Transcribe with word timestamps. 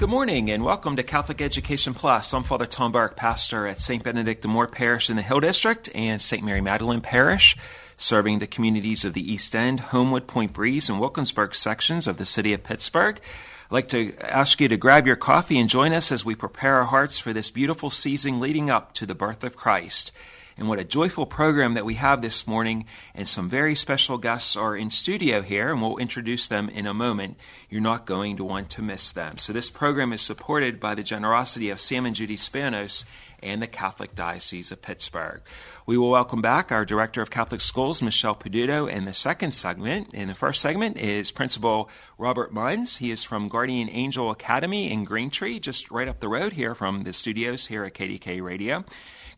Good 0.00 0.08
morning 0.08 0.50
and 0.50 0.64
welcome 0.64 0.96
to 0.96 1.02
Catholic 1.02 1.42
Education 1.42 1.92
Plus. 1.92 2.32
I'm 2.32 2.42
Father 2.42 2.64
Tom 2.64 2.90
Burke, 2.90 3.16
pastor 3.16 3.66
at 3.66 3.80
St. 3.80 4.02
Benedict 4.02 4.40
the 4.40 4.48
Moor 4.48 4.66
Parish 4.66 5.10
in 5.10 5.16
the 5.16 5.20
Hill 5.20 5.40
District 5.40 5.90
and 5.94 6.22
St. 6.22 6.42
Mary 6.42 6.62
Magdalene 6.62 7.02
Parish, 7.02 7.54
serving 7.98 8.38
the 8.38 8.46
communities 8.46 9.04
of 9.04 9.12
the 9.12 9.30
East 9.30 9.54
End, 9.54 9.80
Homewood, 9.80 10.26
Point 10.26 10.54
Breeze, 10.54 10.88
and 10.88 10.98
Wilkinsburg 10.98 11.54
sections 11.54 12.06
of 12.06 12.16
the 12.16 12.24
city 12.24 12.54
of 12.54 12.62
Pittsburgh. 12.62 13.20
I'd 13.66 13.74
like 13.74 13.88
to 13.88 14.14
ask 14.22 14.58
you 14.58 14.68
to 14.68 14.78
grab 14.78 15.06
your 15.06 15.16
coffee 15.16 15.58
and 15.58 15.68
join 15.68 15.92
us 15.92 16.10
as 16.10 16.24
we 16.24 16.34
prepare 16.34 16.76
our 16.76 16.84
hearts 16.84 17.18
for 17.18 17.34
this 17.34 17.50
beautiful 17.50 17.90
season 17.90 18.40
leading 18.40 18.70
up 18.70 18.94
to 18.94 19.04
the 19.04 19.14
birth 19.14 19.44
of 19.44 19.54
Christ. 19.54 20.12
And 20.60 20.68
what 20.68 20.78
a 20.78 20.84
joyful 20.84 21.24
program 21.24 21.72
that 21.72 21.86
we 21.86 21.94
have 21.94 22.20
this 22.20 22.46
morning. 22.46 22.84
And 23.14 23.26
some 23.26 23.48
very 23.48 23.74
special 23.74 24.18
guests 24.18 24.56
are 24.56 24.76
in 24.76 24.90
studio 24.90 25.40
here, 25.40 25.72
and 25.72 25.80
we'll 25.80 25.96
introduce 25.96 26.46
them 26.46 26.68
in 26.68 26.86
a 26.86 26.92
moment. 26.92 27.40
You're 27.70 27.80
not 27.80 28.04
going 28.04 28.36
to 28.36 28.44
want 28.44 28.68
to 28.70 28.82
miss 28.82 29.10
them. 29.10 29.38
So, 29.38 29.54
this 29.54 29.70
program 29.70 30.12
is 30.12 30.20
supported 30.20 30.78
by 30.78 30.94
the 30.94 31.02
generosity 31.02 31.70
of 31.70 31.80
Sam 31.80 32.04
and 32.04 32.14
Judy 32.14 32.36
Spanos 32.36 33.04
and 33.42 33.62
the 33.62 33.66
Catholic 33.66 34.14
Diocese 34.14 34.70
of 34.70 34.82
Pittsburgh. 34.82 35.40
We 35.86 35.96
will 35.96 36.10
welcome 36.10 36.42
back 36.42 36.70
our 36.70 36.84
Director 36.84 37.22
of 37.22 37.30
Catholic 37.30 37.62
Schools, 37.62 38.02
Michelle 38.02 38.34
Peduto, 38.34 38.86
in 38.86 39.06
the 39.06 39.14
second 39.14 39.52
segment. 39.52 40.12
In 40.12 40.28
the 40.28 40.34
first 40.34 40.60
segment 40.60 40.98
is 40.98 41.32
Principal 41.32 41.88
Robert 42.18 42.52
Munns. 42.52 42.98
He 42.98 43.10
is 43.10 43.24
from 43.24 43.48
Guardian 43.48 43.88
Angel 43.88 44.30
Academy 44.30 44.92
in 44.92 45.06
Greentree, 45.06 45.58
just 45.58 45.90
right 45.90 46.06
up 46.06 46.20
the 46.20 46.28
road 46.28 46.52
here 46.52 46.74
from 46.74 47.04
the 47.04 47.14
studios 47.14 47.68
here 47.68 47.82
at 47.84 47.94
KDKA 47.94 48.42
Radio. 48.42 48.84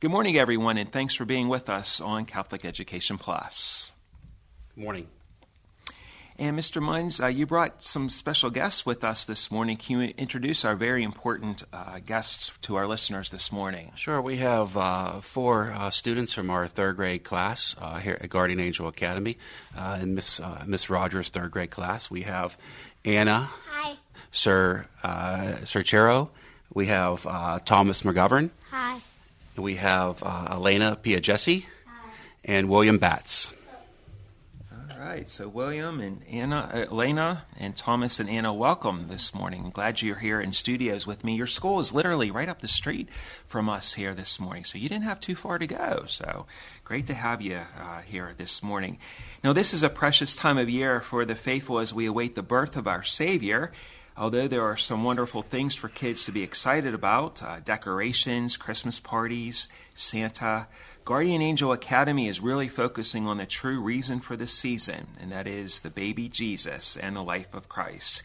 Good 0.02 0.10
morning, 0.10 0.36
everyone, 0.36 0.78
and 0.78 0.90
thanks 0.90 1.14
for 1.14 1.24
being 1.24 1.46
with 1.46 1.70
us 1.70 2.00
on 2.00 2.24
Catholic 2.24 2.64
Education 2.64 3.18
Plus. 3.18 3.92
Good 4.74 4.82
morning. 4.82 5.06
And 6.36 6.58
Mr. 6.58 6.82
Munns, 6.82 7.22
uh, 7.22 7.28
you 7.28 7.46
brought 7.46 7.84
some 7.84 8.10
special 8.10 8.50
guests 8.50 8.84
with 8.84 9.04
us 9.04 9.24
this 9.24 9.48
morning. 9.52 9.76
Can 9.76 10.00
you 10.00 10.14
introduce 10.18 10.64
our 10.64 10.74
very 10.74 11.04
important 11.04 11.62
uh, 11.72 12.00
guests 12.04 12.50
to 12.62 12.74
our 12.74 12.88
listeners 12.88 13.30
this 13.30 13.52
morning? 13.52 13.92
Sure, 13.94 14.20
we 14.20 14.38
have 14.38 14.76
uh, 14.76 15.20
four 15.20 15.70
uh, 15.70 15.88
students 15.90 16.34
from 16.34 16.50
our 16.50 16.66
third 16.66 16.96
grade 16.96 17.22
class 17.22 17.76
uh, 17.80 18.00
here 18.00 18.18
at 18.20 18.28
Guardian 18.28 18.58
Angel 18.58 18.88
Academy. 18.88 19.38
Uh, 19.78 20.00
in 20.02 20.16
Miss 20.16 20.40
Miss 20.66 20.90
Rogers' 20.90 21.28
third 21.28 21.52
grade 21.52 21.70
class, 21.70 22.10
we 22.10 22.22
have 22.22 22.58
Anna, 23.04 23.50
Hi. 23.70 23.94
Sir 24.32 24.86
Sir 25.64 25.84
Chero. 25.84 26.30
We 26.74 26.86
have 26.86 27.22
Thomas 27.64 28.02
McGovern. 28.02 28.50
Hi. 28.72 28.98
We 29.56 29.74
have 29.74 30.22
Elena 30.22 30.98
Piagesi 31.02 31.66
and 32.44 32.70
William 32.70 32.98
Batts. 32.98 33.54
All 35.02 35.08
right, 35.08 35.28
so 35.28 35.48
William 35.48 36.00
and 36.00 36.22
Anna, 36.30 36.70
uh, 36.72 36.92
Elena 36.92 37.44
and 37.58 37.76
Thomas 37.76 38.20
and 38.20 38.30
Anna, 38.30 38.54
welcome 38.54 39.08
this 39.08 39.34
morning. 39.34 39.68
glad 39.70 40.00
you're 40.00 40.16
here 40.16 40.40
in 40.40 40.52
studios 40.52 41.06
with 41.06 41.24
me. 41.24 41.34
Your 41.34 41.48
school 41.48 41.80
is 41.80 41.92
literally 41.92 42.30
right 42.30 42.48
up 42.48 42.60
the 42.60 42.68
street 42.68 43.08
from 43.46 43.68
us 43.68 43.94
here 43.94 44.14
this 44.14 44.38
morning, 44.38 44.64
so 44.64 44.78
you 44.78 44.88
didn't 44.88 45.04
have 45.04 45.18
too 45.18 45.34
far 45.34 45.58
to 45.58 45.66
go. 45.66 46.04
So 46.06 46.46
great 46.84 47.06
to 47.08 47.14
have 47.14 47.42
you 47.42 47.60
uh, 47.78 48.02
here 48.02 48.32
this 48.36 48.62
morning. 48.62 48.98
Now, 49.42 49.52
this 49.52 49.74
is 49.74 49.82
a 49.82 49.90
precious 49.90 50.36
time 50.36 50.56
of 50.56 50.70
year 50.70 51.00
for 51.00 51.24
the 51.24 51.34
faithful 51.34 51.80
as 51.80 51.92
we 51.92 52.06
await 52.06 52.36
the 52.36 52.42
birth 52.42 52.76
of 52.76 52.86
our 52.86 53.02
Savior. 53.02 53.72
Although 54.16 54.48
there 54.48 54.62
are 54.62 54.76
some 54.76 55.04
wonderful 55.04 55.42
things 55.42 55.74
for 55.74 55.88
kids 55.88 56.24
to 56.24 56.32
be 56.32 56.42
excited 56.42 56.92
about 56.94 57.42
uh, 57.42 57.60
decorations, 57.64 58.56
Christmas 58.56 59.00
parties, 59.00 59.68
Santa. 59.94 60.66
Guardian 61.04 61.42
Angel 61.42 61.72
Academy 61.72 62.28
is 62.28 62.38
really 62.38 62.68
focusing 62.68 63.26
on 63.26 63.38
the 63.38 63.46
true 63.46 63.80
reason 63.80 64.20
for 64.20 64.36
this 64.36 64.52
season, 64.52 65.08
and 65.20 65.32
that 65.32 65.46
is 65.46 65.80
the 65.80 65.90
baby 65.90 66.28
Jesus 66.28 66.96
and 66.96 67.16
the 67.16 67.22
life 67.22 67.52
of 67.54 67.68
Christ. 67.68 68.22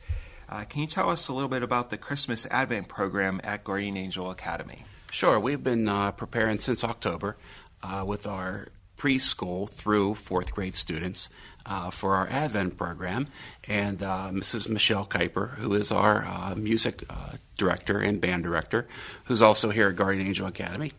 Uh, 0.50 0.64
can 0.66 0.82
you 0.82 0.88
tell 0.88 1.10
us 1.10 1.28
a 1.28 1.34
little 1.34 1.50
bit 1.50 1.64
about 1.64 1.90
the 1.90 1.98
Christmas 1.98 2.46
Advent 2.52 2.88
program 2.88 3.42
at 3.44 3.64
Guardian 3.64 3.98
Angel 3.98 4.30
Academy? 4.30 4.86
Sure, 5.10 5.40
we've 5.40 5.64
been 5.64 5.88
uh, 5.88 6.12
preparing 6.12 6.60
since 6.60 6.84
October 6.84 7.38
uh, 7.82 8.04
with 8.06 8.28
our 8.28 8.68
preschool 8.98 9.70
through 9.70 10.16
fourth 10.16 10.54
grade 10.54 10.76
students 10.76 11.30
uh, 11.66 11.90
for 11.90 12.16
our 12.16 12.28
Advent 12.30 12.78
program. 12.78 13.28
And 13.68 14.02
uh, 14.02 14.30
Mrs. 14.32 14.70
Michelle 14.70 15.06
Kuiper, 15.06 15.56
who 15.56 15.74
is 15.74 15.92
our 15.92 16.26
uh, 16.26 16.56
music 16.56 17.04
uh, 17.10 17.34
director 17.58 18.00
and 18.00 18.22
band 18.22 18.44
director, 18.44 18.88
who's 19.26 19.42
also 19.42 19.70
here 19.70 19.90
at 19.90 19.96
Guardian 19.96 20.26
Angel 20.26 20.48
Academy. 20.48 20.94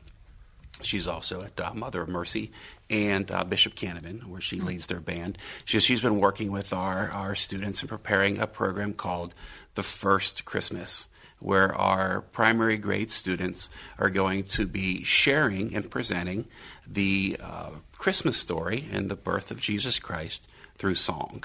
She's 0.80 1.08
also 1.08 1.42
at 1.42 1.60
uh, 1.60 1.74
Mother 1.74 2.02
of 2.02 2.08
Mercy 2.08 2.52
and 2.88 3.30
uh, 3.30 3.42
Bishop 3.44 3.74
Canevin, 3.74 4.26
where 4.26 4.40
she 4.40 4.60
leads 4.60 4.86
their 4.86 5.00
band. 5.00 5.38
She, 5.64 5.80
she's 5.80 6.00
been 6.00 6.20
working 6.20 6.52
with 6.52 6.72
our, 6.72 7.10
our 7.10 7.34
students 7.34 7.80
and 7.80 7.88
preparing 7.88 8.38
a 8.38 8.46
program 8.46 8.94
called 8.94 9.34
The 9.74 9.82
First 9.82 10.44
Christmas, 10.44 11.08
where 11.40 11.74
our 11.74 12.20
primary 12.20 12.76
grade 12.76 13.10
students 13.10 13.68
are 13.98 14.10
going 14.10 14.44
to 14.44 14.66
be 14.66 15.02
sharing 15.02 15.74
and 15.74 15.90
presenting 15.90 16.46
the 16.86 17.36
uh, 17.42 17.70
Christmas 17.98 18.36
story 18.36 18.86
and 18.92 19.10
the 19.10 19.16
birth 19.16 19.50
of 19.50 19.60
Jesus 19.60 19.98
Christ 19.98 20.48
through 20.76 20.94
song. 20.94 21.44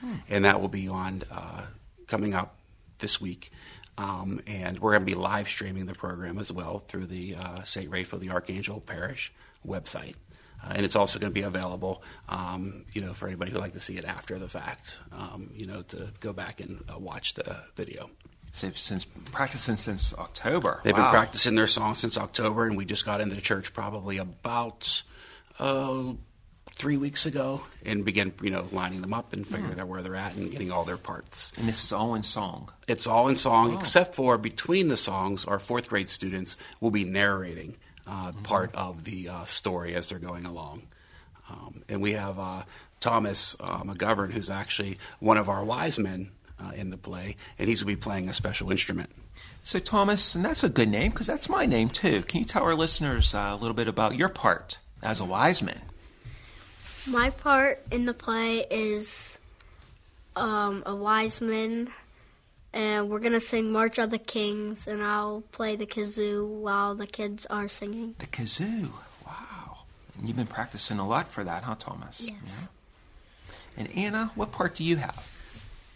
Hmm. 0.00 0.14
And 0.28 0.44
that 0.44 0.60
will 0.60 0.68
be 0.68 0.88
on 0.88 1.22
uh, 1.30 1.66
coming 2.06 2.34
up 2.34 2.56
this 2.98 3.20
week. 3.20 3.50
Um, 3.96 4.40
and 4.46 4.78
we're 4.80 4.92
going 4.92 5.06
to 5.06 5.14
be 5.14 5.14
live 5.14 5.48
streaming 5.48 5.86
the 5.86 5.94
program 5.94 6.38
as 6.38 6.50
well 6.50 6.80
through 6.80 7.06
the 7.06 7.36
uh, 7.36 7.62
St. 7.62 7.88
Raphael 7.88 8.18
the 8.18 8.30
Archangel 8.30 8.80
Parish 8.80 9.32
website. 9.66 10.14
Uh, 10.64 10.72
and 10.76 10.84
it's 10.84 10.96
also 10.96 11.18
going 11.18 11.30
to 11.30 11.34
be 11.34 11.42
available, 11.42 12.02
um, 12.28 12.84
you 12.92 13.00
know, 13.00 13.12
for 13.12 13.26
anybody 13.26 13.50
who'd 13.50 13.60
like 13.60 13.72
to 13.72 13.80
see 13.80 13.96
it 13.96 14.04
after 14.04 14.38
the 14.38 14.48
fact, 14.48 14.98
um, 15.12 15.50
you 15.54 15.66
know, 15.66 15.82
to 15.82 16.08
go 16.20 16.32
back 16.32 16.60
and 16.60 16.84
uh, 16.92 16.98
watch 16.98 17.34
the 17.34 17.56
video. 17.74 18.10
So 18.52 18.70
since 18.74 19.04
practicing 19.04 19.76
since 19.76 20.14
October, 20.14 20.80
they've 20.84 20.94
wow. 20.94 21.04
been 21.04 21.10
practicing 21.10 21.54
their 21.54 21.66
song 21.66 21.94
since 21.94 22.18
October, 22.18 22.66
and 22.66 22.76
we 22.76 22.84
just 22.84 23.04
got 23.04 23.20
into 23.20 23.34
the 23.34 23.40
church 23.40 23.72
probably 23.72 24.18
about 24.18 25.02
uh, 25.58 26.12
three 26.74 26.96
weeks 26.96 27.26
ago 27.26 27.62
and 27.84 28.04
began, 28.04 28.32
you 28.42 28.50
know, 28.50 28.66
lining 28.72 29.02
them 29.02 29.12
up 29.12 29.32
and 29.32 29.46
figuring 29.46 29.74
mm. 29.74 29.80
out 29.80 29.88
where 29.88 30.02
they're 30.02 30.16
at 30.16 30.34
and 30.34 30.50
getting 30.50 30.70
all 30.70 30.84
their 30.84 30.96
parts. 30.96 31.52
And 31.58 31.68
this 31.68 31.84
is 31.84 31.92
all 31.92 32.14
in 32.14 32.22
song. 32.22 32.70
It's 32.88 33.06
all 33.06 33.28
in 33.28 33.36
song, 33.36 33.74
oh. 33.74 33.78
except 33.78 34.14
for 34.14 34.38
between 34.38 34.88
the 34.88 34.96
songs, 34.96 35.44
our 35.44 35.58
fourth 35.58 35.88
grade 35.88 36.08
students 36.08 36.56
will 36.80 36.90
be 36.90 37.04
narrating 37.04 37.76
uh, 38.06 38.28
mm-hmm. 38.28 38.42
part 38.42 38.74
of 38.74 39.04
the 39.04 39.28
uh, 39.28 39.44
story 39.44 39.94
as 39.94 40.08
they're 40.08 40.18
going 40.18 40.46
along. 40.46 40.82
Um, 41.50 41.82
and 41.88 42.00
we 42.00 42.12
have 42.12 42.38
uh, 42.38 42.62
Thomas 43.00 43.54
uh, 43.60 43.82
McGovern, 43.82 44.32
who's 44.32 44.50
actually 44.50 44.98
one 45.20 45.36
of 45.36 45.48
our 45.48 45.64
wise 45.64 45.98
men 45.98 46.30
uh, 46.58 46.72
in 46.74 46.90
the 46.90 46.96
play, 46.96 47.36
and 47.58 47.68
he's 47.68 47.82
going 47.82 47.94
to 47.94 48.00
be 48.00 48.02
playing 48.02 48.28
a 48.28 48.32
special 48.32 48.70
instrument. 48.70 49.10
So, 49.64 49.78
Thomas, 49.78 50.34
and 50.34 50.44
that's 50.44 50.64
a 50.64 50.68
good 50.68 50.88
name 50.88 51.10
because 51.10 51.26
that's 51.26 51.48
my 51.48 51.66
name 51.66 51.88
too. 51.88 52.22
Can 52.22 52.40
you 52.40 52.46
tell 52.46 52.62
our 52.62 52.74
listeners 52.74 53.34
uh, 53.34 53.50
a 53.52 53.56
little 53.56 53.74
bit 53.74 53.88
about 53.88 54.16
your 54.16 54.28
part 54.28 54.78
as 55.02 55.20
a 55.20 55.24
wise 55.24 55.62
man? 55.62 55.80
My 57.06 57.30
part 57.30 57.82
in 57.90 58.06
the 58.06 58.14
play 58.14 58.64
is 58.70 59.38
um, 60.36 60.82
a 60.86 60.94
wise 60.94 61.40
man, 61.40 61.88
and 62.72 63.10
we're 63.10 63.18
gonna 63.18 63.40
sing 63.40 63.72
"March 63.72 63.98
of 63.98 64.10
the 64.10 64.18
Kings," 64.18 64.86
and 64.86 65.02
I'll 65.02 65.42
play 65.52 65.74
the 65.76 65.86
kazoo 65.86 66.46
while 66.46 66.94
the 66.94 67.06
kids 67.06 67.44
are 67.46 67.68
singing. 67.68 68.14
The 68.18 68.26
kazoo, 68.26 68.90
wow! 69.26 69.78
And 70.16 70.28
you've 70.28 70.36
been 70.36 70.46
practicing 70.46 70.98
a 70.98 71.06
lot 71.06 71.28
for 71.28 71.42
that, 71.42 71.64
huh, 71.64 71.74
Thomas? 71.78 72.30
Yes. 72.30 72.68
Yeah. 73.76 73.84
And 73.84 73.90
Anna, 73.96 74.30
what 74.34 74.52
part 74.52 74.74
do 74.76 74.84
you 74.84 74.96
have? 74.96 75.28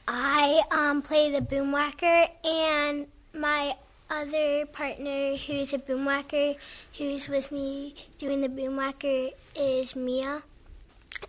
I 0.09 0.63
um, 0.71 1.03
play 1.03 1.31
the 1.31 1.41
boomwhacker, 1.41 2.29
and 2.45 3.07
my 3.35 3.75
other 4.11 4.67
partner, 4.67 5.37
who's 5.37 5.73
a 5.73 5.79
boomwhacker, 5.79 6.57
who's 6.99 7.29
with 7.29 7.51
me 7.51 7.95
doing 8.19 8.41
the 8.41 8.49
boomwhacker, 8.49 9.33
is 9.55 9.97
Mia. 9.97 10.43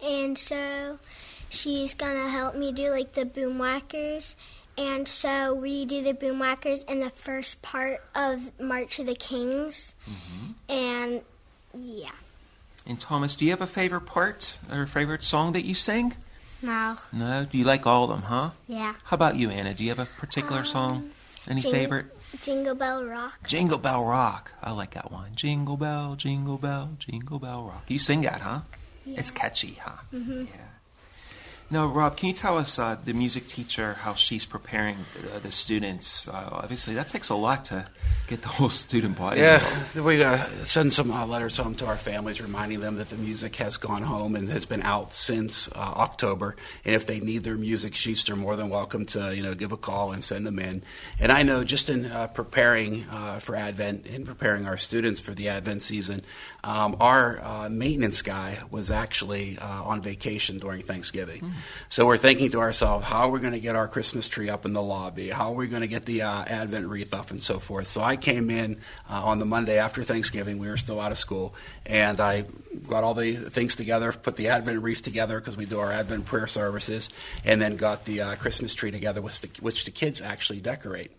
And 0.03 0.37
so 0.37 0.99
she's 1.49 1.93
gonna 1.93 2.29
help 2.29 2.55
me 2.55 2.71
do 2.71 2.89
like 2.89 3.13
the 3.13 3.25
boomwhackers. 3.25 4.35
And 4.77 5.07
so 5.07 5.55
we 5.55 5.85
do 5.85 6.03
the 6.03 6.13
boomwhackers 6.13 6.87
in 6.89 6.99
the 6.99 7.09
first 7.09 7.61
part 7.61 8.03
of 8.13 8.59
March 8.59 8.99
of 8.99 9.07
the 9.07 9.15
Kings. 9.15 9.95
Mm-hmm. 10.05 10.71
And 10.71 11.21
yeah. 11.73 12.11
And 12.85 12.99
Thomas, 12.99 13.35
do 13.35 13.45
you 13.45 13.51
have 13.51 13.61
a 13.61 13.67
favorite 13.67 14.05
part 14.05 14.59
or 14.71 14.83
a 14.83 14.87
favorite 14.87 15.23
song 15.23 15.51
that 15.53 15.65
you 15.65 15.75
sing? 15.75 16.13
No. 16.61 16.97
No? 17.11 17.45
Do 17.49 17.57
you 17.57 17.63
like 17.63 17.85
all 17.85 18.05
of 18.05 18.09
them, 18.09 18.23
huh? 18.23 18.51
Yeah. 18.67 18.95
How 19.05 19.15
about 19.15 19.35
you, 19.35 19.49
Anna? 19.49 19.73
Do 19.73 19.83
you 19.83 19.89
have 19.89 19.99
a 19.99 20.05
particular 20.05 20.59
um, 20.59 20.65
song? 20.65 21.09
Any 21.47 21.61
Jing- 21.61 21.71
favorite? 21.71 22.05
Jingle 22.41 22.75
Bell 22.75 23.05
Rock. 23.05 23.47
Jingle 23.47 23.77
Bell 23.77 24.03
Rock. 24.03 24.51
I 24.61 24.71
like 24.71 24.91
that 24.95 25.11
one. 25.11 25.31
Jingle 25.35 25.77
Bell, 25.77 26.15
Jingle 26.15 26.57
Bell, 26.57 26.89
Jingle 26.99 27.39
Bell 27.39 27.63
Rock. 27.63 27.83
You 27.87 27.99
sing 27.99 28.21
that, 28.21 28.41
huh? 28.41 28.59
Yeah. 29.05 29.19
It's 29.19 29.31
catchy, 29.31 29.77
huh? 29.81 29.91
Mm-hmm. 30.13 30.41
Yeah. 30.41 30.66
Now, 31.69 31.85
Rob, 31.87 32.15
can 32.15 32.29
you 32.29 32.33
tell 32.33 32.57
us 32.57 32.79
uh, 32.79 32.95
the 33.03 33.11
music 33.11 33.47
teacher 33.47 33.95
how 33.95 34.13
she's 34.13 34.45
preparing 34.45 34.99
the, 35.33 35.39
the 35.39 35.51
students? 35.51 36.29
Uh, 36.29 36.47
obviously, 36.53 36.93
that 36.93 37.09
takes 37.09 37.27
a 37.27 37.35
lot 37.35 37.65
to 37.65 37.87
get 38.27 38.41
the 38.41 38.47
whole 38.47 38.69
student 38.69 39.17
body. 39.17 39.41
involved. 39.41 39.95
Yeah, 39.95 40.01
we 40.01 40.23
uh, 40.23 40.45
send 40.63 40.93
some 40.93 41.11
uh, 41.11 41.25
letters 41.25 41.57
home 41.57 41.75
to 41.75 41.85
our 41.85 41.97
families 41.97 42.39
reminding 42.39 42.79
them 42.79 42.95
that 42.97 43.09
the 43.09 43.17
music 43.17 43.57
has 43.57 43.75
gone 43.75 44.03
home 44.03 44.37
and 44.37 44.47
has 44.47 44.63
been 44.63 44.81
out 44.81 45.11
since 45.11 45.67
uh, 45.69 45.79
October. 45.79 46.55
And 46.85 46.95
if 46.95 47.05
they 47.05 47.19
need 47.19 47.43
their 47.43 47.57
music 47.57 47.95
sheets, 47.95 48.23
they're 48.23 48.37
more 48.37 48.55
than 48.55 48.69
welcome 48.69 49.05
to 49.07 49.35
you 49.35 49.43
know 49.43 49.53
give 49.53 49.73
a 49.73 49.77
call 49.77 50.13
and 50.13 50.23
send 50.23 50.47
them 50.47 50.59
in. 50.59 50.83
And 51.19 51.33
I 51.33 51.43
know 51.43 51.65
just 51.65 51.89
in 51.89 52.05
uh, 52.05 52.27
preparing 52.27 53.03
uh, 53.11 53.39
for 53.39 53.57
Advent 53.57 54.05
and 54.05 54.25
preparing 54.25 54.65
our 54.65 54.77
students 54.77 55.19
for 55.19 55.33
the 55.33 55.49
Advent 55.49 55.81
season, 55.81 56.21
um, 56.67 56.97
our 56.99 57.39
uh, 57.41 57.69
maintenance 57.69 58.21
guy 58.21 58.59
was 58.69 58.91
actually 58.91 59.57
uh, 59.57 59.83
on 59.83 60.01
vacation 60.01 60.59
during 60.59 60.81
Thanksgiving. 60.81 61.53
So 61.87 62.05
we're 62.05 62.17
thinking 62.17 62.51
to 62.51 62.59
ourselves, 62.59 63.05
how 63.05 63.29
are 63.29 63.29
we 63.29 63.39
going 63.39 63.53
to 63.53 63.61
get 63.61 63.77
our 63.77 63.87
Christmas 63.87 64.27
tree 64.27 64.49
up 64.49 64.65
in 64.65 64.73
the 64.73 64.81
lobby? 64.81 65.29
How 65.29 65.51
are 65.51 65.55
we 65.55 65.67
going 65.67 65.83
to 65.83 65.87
get 65.87 66.05
the 66.05 66.23
uh, 66.23 66.43
Advent 66.43 66.89
wreath 66.89 67.13
up 67.13 67.31
and 67.31 67.41
so 67.41 67.59
forth? 67.59 67.87
So 67.87 68.01
I 68.01 68.17
came 68.17 68.49
in 68.49 68.79
uh, 69.09 69.23
on 69.23 69.39
the 69.39 69.45
Monday 69.45 69.77
after 69.77 70.03
Thanksgiving. 70.03 70.57
We 70.57 70.67
were 70.67 70.75
still 70.75 70.99
out 70.99 71.13
of 71.13 71.17
school, 71.17 71.55
and 71.85 72.19
I 72.19 72.43
got 72.89 73.05
all 73.05 73.13
the 73.13 73.33
things 73.33 73.77
together, 73.77 74.11
put 74.11 74.35
the 74.35 74.49
Advent 74.49 74.83
wreath 74.83 75.01
together 75.01 75.39
because 75.39 75.55
we 75.55 75.63
do 75.63 75.79
our 75.79 75.93
Advent 75.93 76.25
prayer 76.25 76.47
services, 76.47 77.09
and 77.45 77.61
then 77.61 77.77
got 77.77 78.03
the 78.03 78.21
uh, 78.21 78.35
Christmas 78.35 78.75
tree 78.75 78.91
together, 78.91 79.21
which 79.21 79.39
the, 79.39 79.49
which 79.61 79.85
the 79.85 79.91
kids 79.91 80.19
actually 80.19 80.59
decorate. 80.59 81.11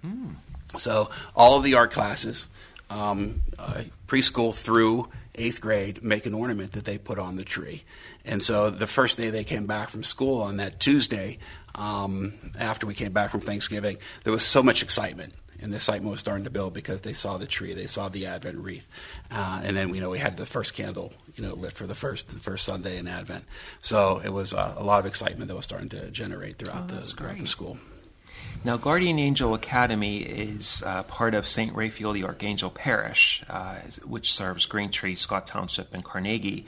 So 0.76 1.08
all 1.34 1.56
of 1.56 1.64
the 1.64 1.72
art 1.72 1.90
classes, 1.90 2.48
um, 2.90 3.42
uh, 3.58 3.82
preschool 4.06 4.54
through 4.54 5.08
eighth 5.34 5.60
grade, 5.60 6.02
make 6.02 6.26
an 6.26 6.34
ornament 6.34 6.72
that 6.72 6.84
they 6.84 6.98
put 6.98 7.18
on 7.18 7.36
the 7.36 7.44
tree. 7.44 7.84
And 8.24 8.42
so 8.42 8.70
the 8.70 8.86
first 8.86 9.16
day 9.16 9.30
they 9.30 9.44
came 9.44 9.66
back 9.66 9.88
from 9.88 10.02
school 10.04 10.42
on 10.42 10.56
that 10.58 10.80
Tuesday, 10.80 11.38
um, 11.74 12.34
after 12.58 12.86
we 12.86 12.94
came 12.94 13.12
back 13.12 13.30
from 13.30 13.40
Thanksgiving, 13.40 13.98
there 14.24 14.32
was 14.32 14.42
so 14.42 14.62
much 14.62 14.82
excitement. 14.82 15.32
And 15.60 15.72
the 15.72 15.76
excitement 15.76 16.12
was 16.12 16.20
starting 16.20 16.44
to 16.44 16.50
build 16.50 16.72
because 16.72 17.00
they 17.00 17.12
saw 17.12 17.36
the 17.36 17.46
tree, 17.46 17.74
they 17.74 17.86
saw 17.86 18.08
the 18.08 18.26
Advent 18.26 18.58
wreath, 18.58 18.88
uh, 19.32 19.60
and 19.64 19.76
then 19.76 19.92
you 19.92 20.00
know 20.00 20.08
we 20.08 20.20
had 20.20 20.36
the 20.36 20.46
first 20.46 20.74
candle, 20.74 21.12
you 21.34 21.42
know, 21.42 21.52
lit 21.52 21.72
for 21.72 21.84
the 21.84 21.96
first 21.96 22.28
the 22.28 22.38
first 22.38 22.64
Sunday 22.64 22.96
in 22.96 23.08
Advent. 23.08 23.44
So 23.82 24.22
it 24.24 24.28
was 24.28 24.54
uh, 24.54 24.74
a 24.76 24.84
lot 24.84 25.00
of 25.00 25.06
excitement 25.06 25.48
that 25.48 25.56
was 25.56 25.64
starting 25.64 25.88
to 25.88 26.12
generate 26.12 26.58
throughout 26.58 26.86
the 26.86 26.94
that's 26.94 27.10
throughout 27.10 27.38
the 27.38 27.46
school. 27.46 27.76
Now, 28.64 28.76
Guardian 28.76 29.20
Angel 29.20 29.54
Academy 29.54 30.18
is 30.18 30.82
uh, 30.84 31.04
part 31.04 31.34
of 31.34 31.48
St. 31.48 31.74
Raphael 31.74 32.12
the 32.12 32.24
Archangel 32.24 32.70
Parish, 32.70 33.42
uh, 33.48 33.76
which 34.04 34.32
serves 34.32 34.66
Green 34.66 34.90
Tree, 34.90 35.14
Scott 35.14 35.46
Township, 35.46 35.94
and 35.94 36.04
Carnegie. 36.04 36.66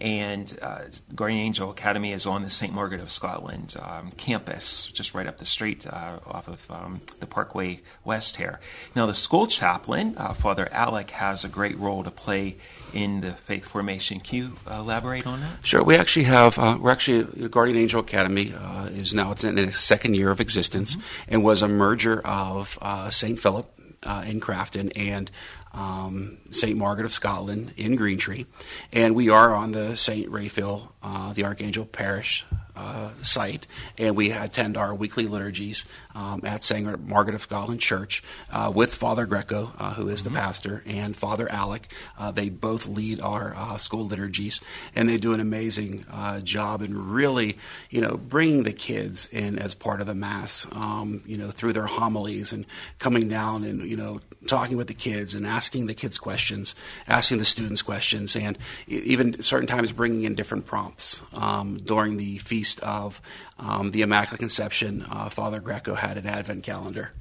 And 0.00 0.58
uh, 0.62 0.80
Guardian 1.14 1.40
Angel 1.40 1.70
Academy 1.70 2.12
is 2.12 2.24
on 2.24 2.42
the 2.42 2.50
St. 2.50 2.72
Margaret 2.72 3.00
of 3.00 3.10
Scotland 3.10 3.74
um, 3.82 4.12
campus, 4.12 4.86
just 4.86 5.14
right 5.14 5.26
up 5.26 5.38
the 5.38 5.44
street 5.44 5.86
uh, 5.86 6.18
off 6.26 6.48
of 6.48 6.70
um, 6.70 7.02
the 7.20 7.26
Parkway 7.26 7.80
West 8.04 8.36
here. 8.36 8.60
Now, 8.96 9.06
the 9.06 9.14
school 9.14 9.46
chaplain, 9.46 10.14
uh, 10.16 10.32
Father 10.32 10.68
Alec, 10.72 11.10
has 11.10 11.44
a 11.44 11.48
great 11.48 11.78
role 11.78 12.02
to 12.02 12.10
play 12.10 12.56
in 12.94 13.20
the 13.20 13.32
faith 13.32 13.66
formation. 13.66 14.20
Can 14.20 14.38
you 14.38 14.52
elaborate 14.66 15.26
on 15.26 15.40
that? 15.40 15.58
Sure. 15.62 15.82
We 15.82 15.96
actually 15.96 16.24
have. 16.24 16.58
Uh, 16.58 16.78
we're 16.80 16.90
actually 16.90 17.48
Guardian 17.48 17.76
Angel 17.76 18.00
Academy 18.00 18.54
uh, 18.54 18.86
is 18.86 19.12
now 19.12 19.32
it's 19.32 19.44
in 19.44 19.58
its 19.58 19.78
second 19.78 20.14
year 20.14 20.30
of 20.30 20.40
existence 20.40 20.96
and 21.28 21.44
was 21.44 21.62
a 21.62 21.68
merger 21.68 22.20
of 22.24 22.78
uh, 22.80 23.10
St. 23.10 23.38
Philip 23.38 23.70
uh, 24.02 24.24
in 24.26 24.40
Crafton 24.40 24.90
and 24.96 25.30
um, 25.72 26.38
St. 26.50 26.76
Margaret 26.76 27.04
of 27.04 27.12
Scotland 27.12 27.72
in 27.76 27.96
Greentree, 27.96 28.46
and 28.92 29.14
we 29.14 29.28
are 29.28 29.54
on 29.54 29.72
the 29.72 29.96
St. 29.96 30.28
Raphael, 30.28 30.92
uh, 31.02 31.32
the 31.32 31.44
Archangel 31.44 31.84
Parish. 31.84 32.44
Uh, 32.76 33.10
site, 33.20 33.66
and 33.98 34.16
we 34.16 34.30
attend 34.30 34.74
our 34.74 34.94
weekly 34.94 35.26
liturgies 35.26 35.84
um, 36.14 36.40
at 36.44 36.62
St. 36.62 37.06
Margaret 37.06 37.34
of 37.34 37.42
Scotland 37.42 37.80
Church 37.80 38.22
uh, 38.50 38.72
with 38.74 38.94
Father 38.94 39.26
Greco, 39.26 39.72
uh, 39.76 39.92
who 39.94 40.08
is 40.08 40.22
the 40.22 40.30
pastor, 40.30 40.82
and 40.86 41.14
Father 41.14 41.50
Alec. 41.52 41.92
Uh, 42.16 42.30
they 42.30 42.48
both 42.48 42.86
lead 42.86 43.20
our 43.20 43.54
uh, 43.54 43.76
school 43.76 44.06
liturgies, 44.06 44.60
and 44.94 45.08
they 45.08 45.18
do 45.18 45.34
an 45.34 45.40
amazing 45.40 46.06
uh, 46.10 46.40
job 46.40 46.80
in 46.80 47.10
really, 47.10 47.58
you 47.90 48.00
know, 48.00 48.16
bringing 48.16 48.62
the 48.62 48.72
kids 48.72 49.28
in 49.30 49.58
as 49.58 49.74
part 49.74 50.00
of 50.00 50.06
the 50.06 50.14
mass, 50.14 50.66
um, 50.72 51.22
you 51.26 51.36
know, 51.36 51.50
through 51.50 51.74
their 51.74 51.86
homilies 51.86 52.50
and 52.52 52.64
coming 52.98 53.28
down 53.28 53.64
and 53.64 53.84
you 53.84 53.96
know 53.96 54.20
talking 54.46 54.78
with 54.78 54.86
the 54.86 54.94
kids 54.94 55.34
and 55.34 55.46
asking 55.46 55.86
the 55.86 55.94
kids 55.94 56.18
questions, 56.18 56.74
asking 57.08 57.36
the 57.38 57.44
students 57.44 57.82
questions, 57.82 58.36
and 58.36 58.56
even 58.86 59.42
certain 59.42 59.66
times 59.66 59.92
bringing 59.92 60.22
in 60.22 60.34
different 60.34 60.64
prompts 60.64 60.89
um, 61.32 61.76
during 61.78 62.16
the 62.16 62.38
feast 62.38 62.80
of 62.80 63.20
um, 63.58 63.90
the 63.90 64.02
Immaculate 64.02 64.40
Conception. 64.40 65.04
Uh, 65.08 65.28
Father 65.28 65.60
Greco 65.60 65.94
had 65.94 66.16
an 66.16 66.26
Advent 66.26 66.62
calendar, 66.62 67.12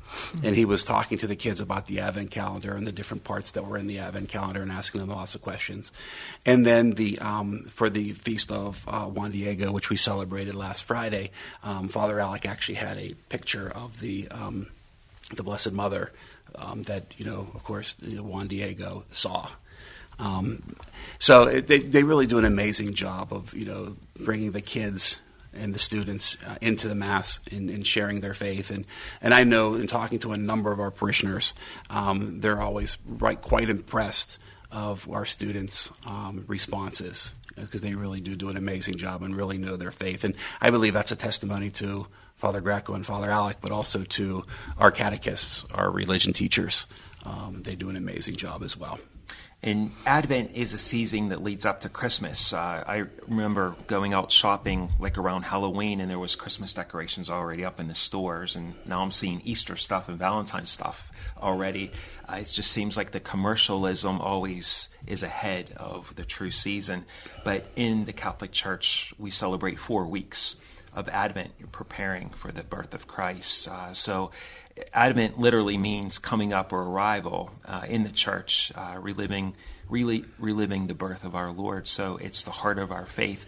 and 0.43 0.55
he 0.55 0.65
was 0.65 0.83
talking 0.83 1.17
to 1.17 1.27
the 1.27 1.35
kids 1.35 1.59
about 1.59 1.87
the 1.87 1.99
Advent 1.99 2.31
calendar 2.31 2.75
and 2.75 2.87
the 2.87 2.91
different 2.91 3.23
parts 3.23 3.51
that 3.51 3.65
were 3.65 3.77
in 3.77 3.87
the 3.87 3.99
Advent 3.99 4.29
calendar 4.29 4.61
and 4.61 4.71
asking 4.71 5.01
them 5.01 5.09
lots 5.09 5.35
of 5.35 5.41
questions. 5.41 5.91
And 6.45 6.65
then 6.65 6.91
the 6.91 7.19
um, 7.19 7.65
for 7.65 7.89
the 7.89 8.11
feast 8.13 8.51
of 8.51 8.85
uh, 8.87 9.05
Juan 9.05 9.31
Diego, 9.31 9.71
which 9.71 9.89
we 9.89 9.97
celebrated 9.97 10.55
last 10.55 10.83
Friday, 10.83 11.31
um, 11.63 11.87
Father 11.87 12.19
Alec 12.19 12.45
actually 12.45 12.75
had 12.75 12.97
a 12.97 13.13
picture 13.29 13.69
of 13.69 13.99
the 13.99 14.27
um, 14.29 14.67
the 15.35 15.43
Blessed 15.43 15.73
Mother 15.73 16.11
um, 16.55 16.83
that 16.83 17.13
you 17.17 17.25
know, 17.25 17.47
of 17.53 17.63
course, 17.63 17.95
Juan 18.01 18.47
Diego 18.47 19.03
saw. 19.11 19.49
Um, 20.19 20.75
so 21.17 21.43
it, 21.43 21.67
they 21.67 21.79
they 21.79 22.03
really 22.03 22.27
do 22.27 22.37
an 22.37 22.45
amazing 22.45 22.93
job 22.93 23.33
of 23.33 23.53
you 23.53 23.65
know 23.65 23.95
bringing 24.19 24.51
the 24.51 24.61
kids 24.61 25.21
and 25.53 25.73
the 25.73 25.79
students 25.79 26.37
uh, 26.45 26.55
into 26.61 26.87
the 26.87 26.95
mass 26.95 27.39
and, 27.51 27.69
and 27.69 27.85
sharing 27.87 28.19
their 28.19 28.33
faith 28.33 28.69
and 28.69 28.85
and 29.21 29.33
I 29.33 29.43
know 29.43 29.75
in 29.75 29.87
talking 29.87 30.19
to 30.19 30.31
a 30.31 30.37
number 30.37 30.71
of 30.71 30.79
our 30.79 30.91
parishioners, 30.91 31.53
um, 31.89 32.39
they're 32.41 32.61
always 32.61 32.97
right 33.05 33.39
quite 33.41 33.69
impressed 33.69 34.39
of 34.71 35.09
our 35.09 35.25
students' 35.25 35.91
um, 36.05 36.45
responses 36.47 37.35
because 37.55 37.81
they 37.81 37.95
really 37.95 38.21
do 38.21 38.35
do 38.35 38.49
an 38.49 38.57
amazing 38.57 38.95
job 38.95 39.23
and 39.23 39.35
really 39.35 39.57
know 39.57 39.75
their 39.75 39.91
faith 39.91 40.23
and 40.23 40.35
I 40.61 40.69
believe 40.69 40.93
that's 40.93 41.11
a 41.11 41.15
testimony 41.15 41.69
to 41.71 42.07
Father 42.39 42.61
Greco 42.61 42.93
and 42.93 43.05
Father 43.05 43.29
Alec, 43.29 43.57
but 43.59 43.69
also 43.69 44.03
to 44.03 44.45
our 44.77 44.91
catechists, 44.91 45.65
our 45.73 45.91
religion 45.91 46.31
teachers. 46.31 46.87
Um, 47.25 47.63
they 47.63 47.75
do 47.75 47.89
an 47.89 47.97
amazing 47.97 48.37
job 48.37 48.63
as 48.63 48.77
well. 48.77 48.97
And 49.61 49.91
Advent 50.05 50.51
is 50.53 50.73
a 50.73 50.77
season 50.77 51.29
that 51.29 51.43
leads 51.43 51.65
up 51.65 51.81
to 51.81 51.89
Christmas. 51.89 52.53
Uh, 52.53 52.81
I 52.87 53.05
remember 53.27 53.75
going 53.87 54.13
out 54.13 54.31
shopping 54.31 54.91
like 54.99 55.17
around 55.17 55.43
Halloween, 55.43 55.99
and 55.99 56.09
there 56.09 56.17
was 56.17 56.35
Christmas 56.35 56.71
decorations 56.71 57.29
already 57.29 57.65
up 57.65 57.77
in 57.77 57.89
the 57.89 57.95
stores. 57.95 58.55
And 58.55 58.75
now 58.85 59.01
I'm 59.01 59.11
seeing 59.11 59.41
Easter 59.43 59.75
stuff 59.75 60.07
and 60.07 60.17
Valentine's 60.17 60.69
stuff 60.69 61.11
already. 61.37 61.91
Uh, 62.29 62.37
it 62.37 62.47
just 62.47 62.71
seems 62.71 62.95
like 62.95 63.11
the 63.11 63.19
commercialism 63.19 64.21
always 64.21 64.87
is 65.05 65.23
ahead 65.23 65.73
of 65.75 66.15
the 66.15 66.23
true 66.23 66.51
season. 66.51 67.03
But 67.43 67.65
in 67.75 68.05
the 68.05 68.13
Catholic 68.13 68.53
Church, 68.53 69.13
we 69.17 69.29
celebrate 69.29 69.77
four 69.77 70.05
weeks 70.05 70.55
of 70.93 71.09
Advent, 71.09 71.71
preparing 71.71 72.29
for 72.29 72.51
the 72.51 72.63
birth 72.63 72.93
of 72.93 73.07
Christ. 73.07 73.67
Uh, 73.67 73.93
so, 73.93 74.31
Advent 74.93 75.39
literally 75.39 75.77
means 75.77 76.19
coming 76.19 76.53
up 76.53 76.73
or 76.73 76.81
arrival 76.83 77.51
uh, 77.65 77.85
in 77.87 78.03
the 78.03 78.09
church, 78.09 78.71
uh, 78.75 78.95
reliving, 78.99 79.55
really 79.89 80.25
reliving 80.37 80.87
the 80.87 80.93
birth 80.93 81.23
of 81.23 81.35
our 81.35 81.51
Lord. 81.51 81.87
So, 81.87 82.17
it's 82.17 82.43
the 82.43 82.51
heart 82.51 82.79
of 82.79 82.91
our 82.91 83.05
faith. 83.05 83.45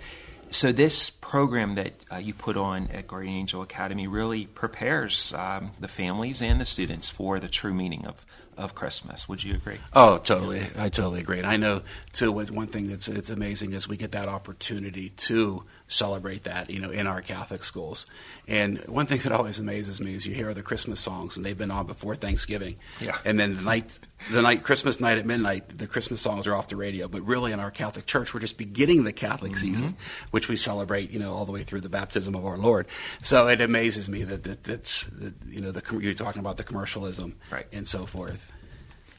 So, 0.53 0.73
this 0.73 1.09
program 1.09 1.75
that 1.75 2.05
uh, 2.11 2.17
you 2.17 2.33
put 2.33 2.57
on 2.57 2.87
at 2.87 3.07
Guardian 3.07 3.35
Angel 3.35 3.61
Academy 3.61 4.05
really 4.05 4.47
prepares 4.47 5.33
um, 5.33 5.71
the 5.79 5.87
families 5.87 6.41
and 6.41 6.59
the 6.59 6.65
students 6.65 7.09
for 7.09 7.39
the 7.39 7.47
true 7.47 7.73
meaning 7.73 8.05
of, 8.05 8.25
of 8.57 8.75
Christmas. 8.75 9.29
Would 9.29 9.45
you 9.45 9.53
agree? 9.53 9.77
Oh, 9.93 10.17
totally. 10.17 10.61
I 10.77 10.89
totally 10.89 11.21
agree. 11.21 11.37
And 11.37 11.47
I 11.47 11.55
know 11.55 11.83
too. 12.11 12.33
One 12.33 12.67
thing 12.67 12.89
that's 12.89 13.07
it's 13.07 13.29
amazing 13.29 13.71
is 13.71 13.87
we 13.87 13.95
get 13.95 14.11
that 14.11 14.27
opportunity 14.27 15.09
to 15.09 15.63
celebrate 15.91 16.43
that, 16.45 16.69
you 16.69 16.79
know, 16.79 16.89
in 16.89 17.05
our 17.05 17.21
Catholic 17.21 17.63
schools. 17.65 18.05
And 18.47 18.79
one 18.87 19.05
thing 19.07 19.19
that 19.19 19.31
always 19.33 19.59
amazes 19.59 19.99
me 19.99 20.15
is 20.15 20.25
you 20.25 20.33
hear 20.33 20.53
the 20.53 20.63
Christmas 20.63 20.99
songs, 21.01 21.35
and 21.35 21.45
they've 21.45 21.57
been 21.57 21.69
on 21.69 21.85
before 21.85 22.15
Thanksgiving. 22.15 22.77
Yeah. 23.01 23.17
And 23.25 23.37
then 23.37 23.55
the 23.57 23.61
night, 23.61 23.99
the 24.31 24.41
night 24.41 24.63
Christmas 24.63 24.99
night 25.01 25.17
at 25.17 25.25
midnight, 25.25 25.77
the 25.77 25.87
Christmas 25.87 26.21
songs 26.21 26.47
are 26.47 26.55
off 26.55 26.69
the 26.69 26.77
radio. 26.77 27.07
But 27.09 27.23
really, 27.23 27.51
in 27.51 27.59
our 27.59 27.71
Catholic 27.71 28.05
Church, 28.05 28.33
we're 28.33 28.39
just 28.39 28.57
beginning 28.57 29.03
the 29.03 29.11
Catholic 29.13 29.51
Mm-hmm. 29.51 29.59
season, 29.73 29.95
which 30.31 30.47
we 30.47 30.55
celebrate, 30.55 31.11
you 31.11 31.19
know, 31.19 31.33
all 31.33 31.43
the 31.45 31.51
way 31.51 31.63
through 31.63 31.81
the 31.81 31.89
baptism 31.89 32.35
of 32.35 32.45
our 32.45 32.57
Lord. 32.57 32.87
So 33.21 33.47
it 33.47 33.59
amazes 33.59 34.09
me 34.09 34.23
that, 34.23 34.43
that 34.43 34.63
that's, 34.63 35.03
that, 35.07 35.33
you 35.47 35.59
know, 35.59 35.71
the, 35.71 35.83
you're 35.99 36.13
talking 36.13 36.39
about 36.39 36.55
the 36.57 36.63
commercialism, 36.63 37.35
Right. 37.51 37.67
and 37.73 37.85
so 37.85 38.05
forth. 38.05 38.49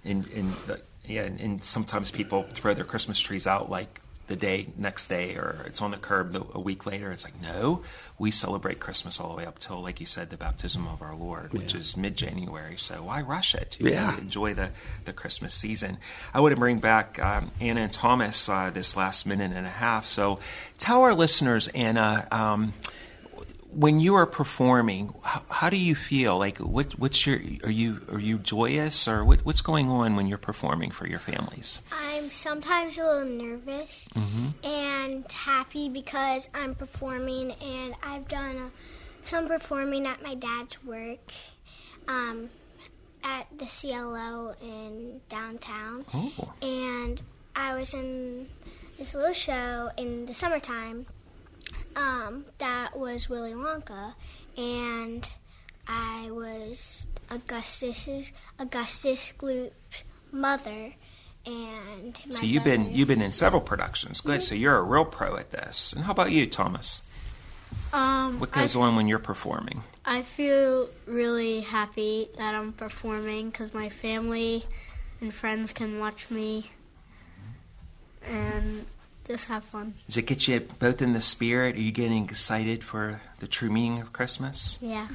and 0.05 0.27
and 0.29 0.53
the, 0.67 0.81
yeah, 1.07 1.23
and, 1.23 1.39
and 1.41 1.63
sometimes 1.63 2.11
people 2.11 2.45
throw 2.55 2.73
their 2.75 2.85
Christmas 2.85 3.21
trees 3.21 3.47
out 3.47 3.69
like 3.71 4.01
the 4.29 4.37
day 4.37 4.69
next 4.77 5.09
day, 5.09 5.35
or 5.35 5.65
it's 5.67 5.83
on 5.83 5.91
the 5.91 5.97
curb 5.97 6.35
a 6.55 6.61
week 6.61 6.87
later. 6.87 7.11
It's 7.13 7.25
like 7.25 7.41
no, 7.43 7.83
we 8.19 8.31
celebrate 8.31 8.79
Christmas 8.81 9.19
all 9.21 9.29
the 9.31 9.35
way 9.37 9.47
up 9.47 9.59
till, 9.59 9.83
like 9.83 9.99
you 10.01 10.07
said, 10.07 10.31
the 10.31 10.37
baptism 10.37 10.87
of 10.87 11.03
our 11.03 11.15
Lord, 11.15 11.53
which 11.53 11.75
Yeah. 11.75 11.81
is 11.81 11.97
mid 11.97 12.17
January. 12.17 12.77
So 12.79 13.03
why 13.05 13.21
rush 13.21 13.55
it? 13.55 13.77
You 13.81 13.91
Yeah. 13.91 14.11
know, 14.13 14.19
enjoy 14.19 14.55
the 14.55 14.71
the 15.05 15.13
Christmas 15.13 15.55
season. 15.55 15.99
I 16.33 16.41
want 16.41 16.53
to 16.55 16.59
bring 16.61 16.79
back 16.79 17.19
um, 17.19 17.51
Anna 17.61 17.83
and 17.83 17.93
Thomas 17.93 18.49
uh, 18.49 18.71
this 18.71 18.97
last 18.97 19.27
minute 19.27 19.53
and 19.55 19.67
a 19.67 19.71
half. 19.71 20.07
So 20.07 20.39
tell 20.79 21.03
our 21.03 21.15
listeners, 21.15 21.69
Anna. 21.69 22.27
Um, 22.31 22.73
when 23.75 24.01
you 24.01 24.15
are 24.15 24.27
performing, 24.27 25.15
how, 25.23 25.43
how 25.51 25.71
do 25.71 25.77
you 25.77 25.95
feel? 25.95 26.39
Like, 26.39 26.59
what, 26.59 26.93
what's 26.99 27.27
your? 27.27 27.37
Are 27.65 27.71
you 27.71 28.01
are 28.11 28.19
you 28.21 28.39
joyous, 28.39 29.09
or 29.09 29.25
what, 29.25 29.41
what's 29.45 29.61
going 29.63 29.89
on 29.91 30.15
when 30.17 30.27
you're 30.27 30.39
performing 30.39 30.91
for 30.91 31.07
your 31.07 31.19
families? 31.19 31.81
I'm 31.93 32.31
sometimes 32.31 32.99
a 32.99 33.05
little 33.05 33.25
nervous 33.27 34.09
Mm-hmm. 34.15 34.67
and 34.67 35.31
happy 35.33 35.89
because 35.89 36.49
I'm 36.55 36.75
performing, 36.75 37.53
and 37.53 37.95
I've 38.03 38.29
done 38.29 38.57
uh, 38.57 38.69
some 39.25 39.49
performing 39.49 40.07
at 40.07 40.23
my 40.23 40.35
dad's 40.35 40.85
work 40.85 41.33
um, 42.09 42.51
at 43.25 43.47
the 43.57 43.67
CLO 43.67 44.55
in 44.63 45.21
downtown. 45.29 46.05
Oh, 46.13 46.53
And 46.61 47.23
I 47.57 47.75
was 47.75 47.95
in 47.95 48.49
this 48.99 49.15
little 49.15 49.33
show 49.35 49.91
in 49.97 50.27
the 50.27 50.35
summertime 50.35 51.07
um, 51.97 52.45
that 52.59 52.97
was 52.97 53.29
Willy 53.29 53.53
Wonka, 53.53 54.15
and 54.57 55.29
I 55.87 56.31
was 56.31 57.07
Augustus's 57.31 58.33
Augustus 58.59 59.33
Gloop's 59.39 60.05
mother, 60.31 60.95
and 61.45 62.21
my 62.27 62.31
so 62.31 62.47
you've 62.47 62.65
been 62.65 62.93
you've 62.93 63.09
been 63.09 63.23
in 63.23 63.33
several 63.33 63.63
productions. 63.63 64.21
Good. 64.21 64.43
So 64.43 64.55
you're 64.55 64.77
a 64.77 64.83
real 64.83 65.05
pro 65.05 65.37
at 65.37 65.51
this. 65.51 65.93
And 65.93 66.05
how 66.05 66.13
about 66.13 66.33
you, 66.33 66.47
Thomas? 66.47 67.03
Um, 67.93 68.39
What 68.41 68.53
goes 68.53 68.77
I, 68.77 68.81
on 68.81 68.97
when 68.97 69.09
you're 69.09 69.19
performing? 69.19 69.83
I 70.05 70.23
feel 70.23 70.89
really 71.07 71.61
happy 71.61 72.29
that 72.37 72.55
I'm 72.55 72.73
performing 72.73 73.51
because 73.51 73.73
my 73.73 73.89
family 73.89 74.65
and 75.21 75.33
friends 75.33 75.73
can 75.73 75.99
watch 75.99 76.31
me 76.31 76.71
and 78.25 78.87
just 79.27 79.47
have 79.47 79.65
fun. 79.65 79.95
Does 80.07 80.17
it 80.17 80.27
get 80.27 80.49
you 80.49 80.61
both 80.61 81.01
in 81.01 81.13
the 81.13 81.21
spirit? 81.21 81.77
Are 81.77 81.81
you 81.81 81.93
getting 81.93 82.25
excited 82.25 82.83
for 82.83 83.21
the 83.39 83.47
true 83.47 83.71
meaning 83.71 84.01
of 84.01 84.13
Christmas? 84.13 84.79
Yeah. 84.81 85.09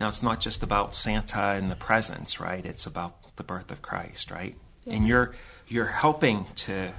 Now, 0.00 0.08
it's 0.08 0.22
not 0.22 0.40
just 0.40 0.62
about 0.62 0.94
Santa 0.94 1.40
and 1.40 1.70
the 1.70 1.76
presents, 1.76 2.38
right? 2.38 2.64
It's 2.64 2.86
about 2.86 3.36
the 3.36 3.42
birth 3.42 3.70
of 3.70 3.82
Christ, 3.82 4.30
right? 4.30 4.56
And 4.86 5.06
you're 5.06 5.34
you're 5.66 5.84
helping 5.84 6.46
to 6.54 6.92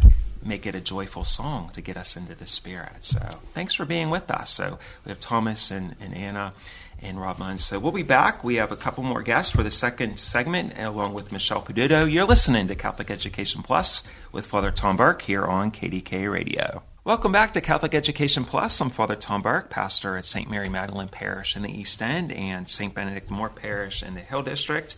make 0.43 0.65
it 0.65 0.75
a 0.75 0.81
joyful 0.81 1.23
song 1.23 1.69
to 1.73 1.81
get 1.81 1.97
us 1.97 2.15
into 2.15 2.35
the 2.35 2.47
spirit. 2.47 3.03
So, 3.03 3.19
thanks 3.53 3.73
for 3.73 3.85
being 3.85 4.09
with 4.09 4.29
us. 4.31 4.51
So, 4.51 4.79
we 5.05 5.09
have 5.09 5.19
Thomas 5.19 5.71
and, 5.71 5.95
and 5.99 6.15
Anna 6.15 6.53
and 7.01 7.19
Rob 7.19 7.39
Munn. 7.39 7.57
So, 7.57 7.79
we'll 7.79 7.91
be 7.91 8.03
back. 8.03 8.43
We 8.43 8.55
have 8.55 8.71
a 8.71 8.77
couple 8.77 9.03
more 9.03 9.21
guests 9.21 9.51
for 9.51 9.63
the 9.63 9.71
second 9.71 10.19
segment, 10.19 10.73
along 10.77 11.13
with 11.13 11.31
Michelle 11.31 11.61
Peduto. 11.61 12.11
You're 12.11 12.25
listening 12.25 12.67
to 12.67 12.75
Catholic 12.75 13.11
Education 13.11 13.63
Plus 13.63 14.03
with 14.31 14.45
Father 14.45 14.71
Tom 14.71 14.97
Burke 14.97 15.23
here 15.23 15.45
on 15.45 15.71
KDKA 15.71 16.31
Radio. 16.31 16.83
Welcome 17.05 17.31
back 17.31 17.53
to 17.53 17.61
Catholic 17.61 17.95
Education 17.95 18.45
Plus. 18.45 18.79
I'm 18.81 18.89
Father 18.89 19.15
Tom 19.15 19.41
Burke, 19.41 19.69
pastor 19.69 20.15
at 20.15 20.25
St. 20.25 20.49
Mary 20.49 20.69
Magdalene 20.69 21.07
Parish 21.07 21.55
in 21.55 21.63
the 21.63 21.71
East 21.71 22.01
End 22.01 22.31
and 22.31 22.69
St. 22.69 22.93
Benedict 22.93 23.31
Moor 23.31 23.49
Parish 23.49 24.03
in 24.03 24.15
the 24.15 24.19
Hill 24.19 24.43
District. 24.43 24.95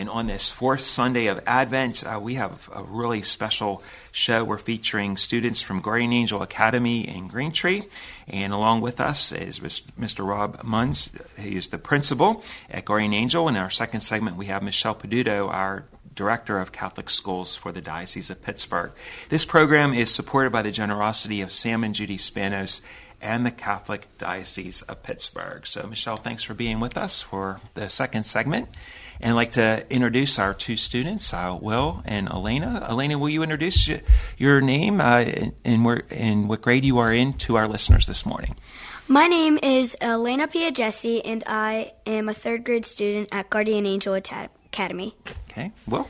And 0.00 0.08
on 0.08 0.28
this 0.28 0.50
fourth 0.50 0.80
Sunday 0.80 1.26
of 1.26 1.42
Advent, 1.46 2.04
uh, 2.06 2.18
we 2.18 2.36
have 2.36 2.70
a 2.74 2.82
really 2.82 3.20
special 3.20 3.82
show. 4.10 4.42
We're 4.42 4.56
featuring 4.56 5.18
students 5.18 5.60
from 5.60 5.82
Guardian 5.82 6.14
Angel 6.14 6.40
Academy 6.40 7.06
in 7.06 7.28
Green 7.28 7.52
Tree. 7.52 7.84
And 8.26 8.54
along 8.54 8.80
with 8.80 8.98
us 8.98 9.30
is 9.30 9.60
Mr. 9.60 10.26
Rob 10.26 10.62
Munns. 10.62 11.10
He 11.38 11.54
is 11.54 11.68
the 11.68 11.76
principal 11.76 12.42
at 12.70 12.86
Guardian 12.86 13.12
Angel. 13.12 13.46
In 13.46 13.58
our 13.58 13.68
second 13.68 14.00
segment, 14.00 14.38
we 14.38 14.46
have 14.46 14.62
Michelle 14.62 14.94
Peduto, 14.94 15.50
our 15.50 15.84
Director 16.14 16.58
of 16.58 16.72
Catholic 16.72 17.10
Schools 17.10 17.54
for 17.54 17.70
the 17.70 17.82
Diocese 17.82 18.30
of 18.30 18.42
Pittsburgh. 18.42 18.92
This 19.28 19.44
program 19.44 19.92
is 19.92 20.10
supported 20.10 20.50
by 20.50 20.62
the 20.62 20.72
generosity 20.72 21.42
of 21.42 21.52
Sam 21.52 21.84
and 21.84 21.94
Judy 21.94 22.16
Spanos 22.16 22.80
and 23.20 23.44
the 23.44 23.50
Catholic 23.50 24.08
Diocese 24.16 24.80
of 24.82 25.02
Pittsburgh. 25.02 25.66
So, 25.66 25.86
Michelle, 25.86 26.16
thanks 26.16 26.42
for 26.42 26.54
being 26.54 26.80
with 26.80 26.96
us 26.96 27.20
for 27.20 27.60
the 27.74 27.90
second 27.90 28.24
segment. 28.24 28.68
And 29.20 29.32
I'd 29.32 29.36
like 29.36 29.50
to 29.52 29.84
introduce 29.90 30.38
our 30.38 30.54
two 30.54 30.76
students, 30.76 31.32
uh, 31.34 31.56
Will 31.60 32.02
and 32.06 32.28
Elena. 32.28 32.86
Elena, 32.88 33.18
will 33.18 33.28
you 33.28 33.42
introduce 33.42 33.88
y- 33.88 34.02
your 34.38 34.60
name 34.60 35.00
uh, 35.00 35.18
and, 35.18 35.52
and, 35.64 35.84
where, 35.84 36.04
and 36.10 36.48
what 36.48 36.62
grade 36.62 36.84
you 36.84 36.98
are 36.98 37.12
in 37.12 37.34
to 37.34 37.56
our 37.56 37.68
listeners 37.68 38.06
this 38.06 38.24
morning? 38.24 38.56
My 39.08 39.26
name 39.26 39.58
is 39.62 39.96
Elena 40.00 40.48
Piagesi, 40.48 41.20
and 41.24 41.42
I 41.46 41.92
am 42.06 42.28
a 42.28 42.34
third 42.34 42.64
grade 42.64 42.86
student 42.86 43.28
at 43.32 43.50
Guardian 43.50 43.84
Angel 43.84 44.14
Academy. 44.14 45.14
Okay, 45.50 45.72
Will? 45.86 46.08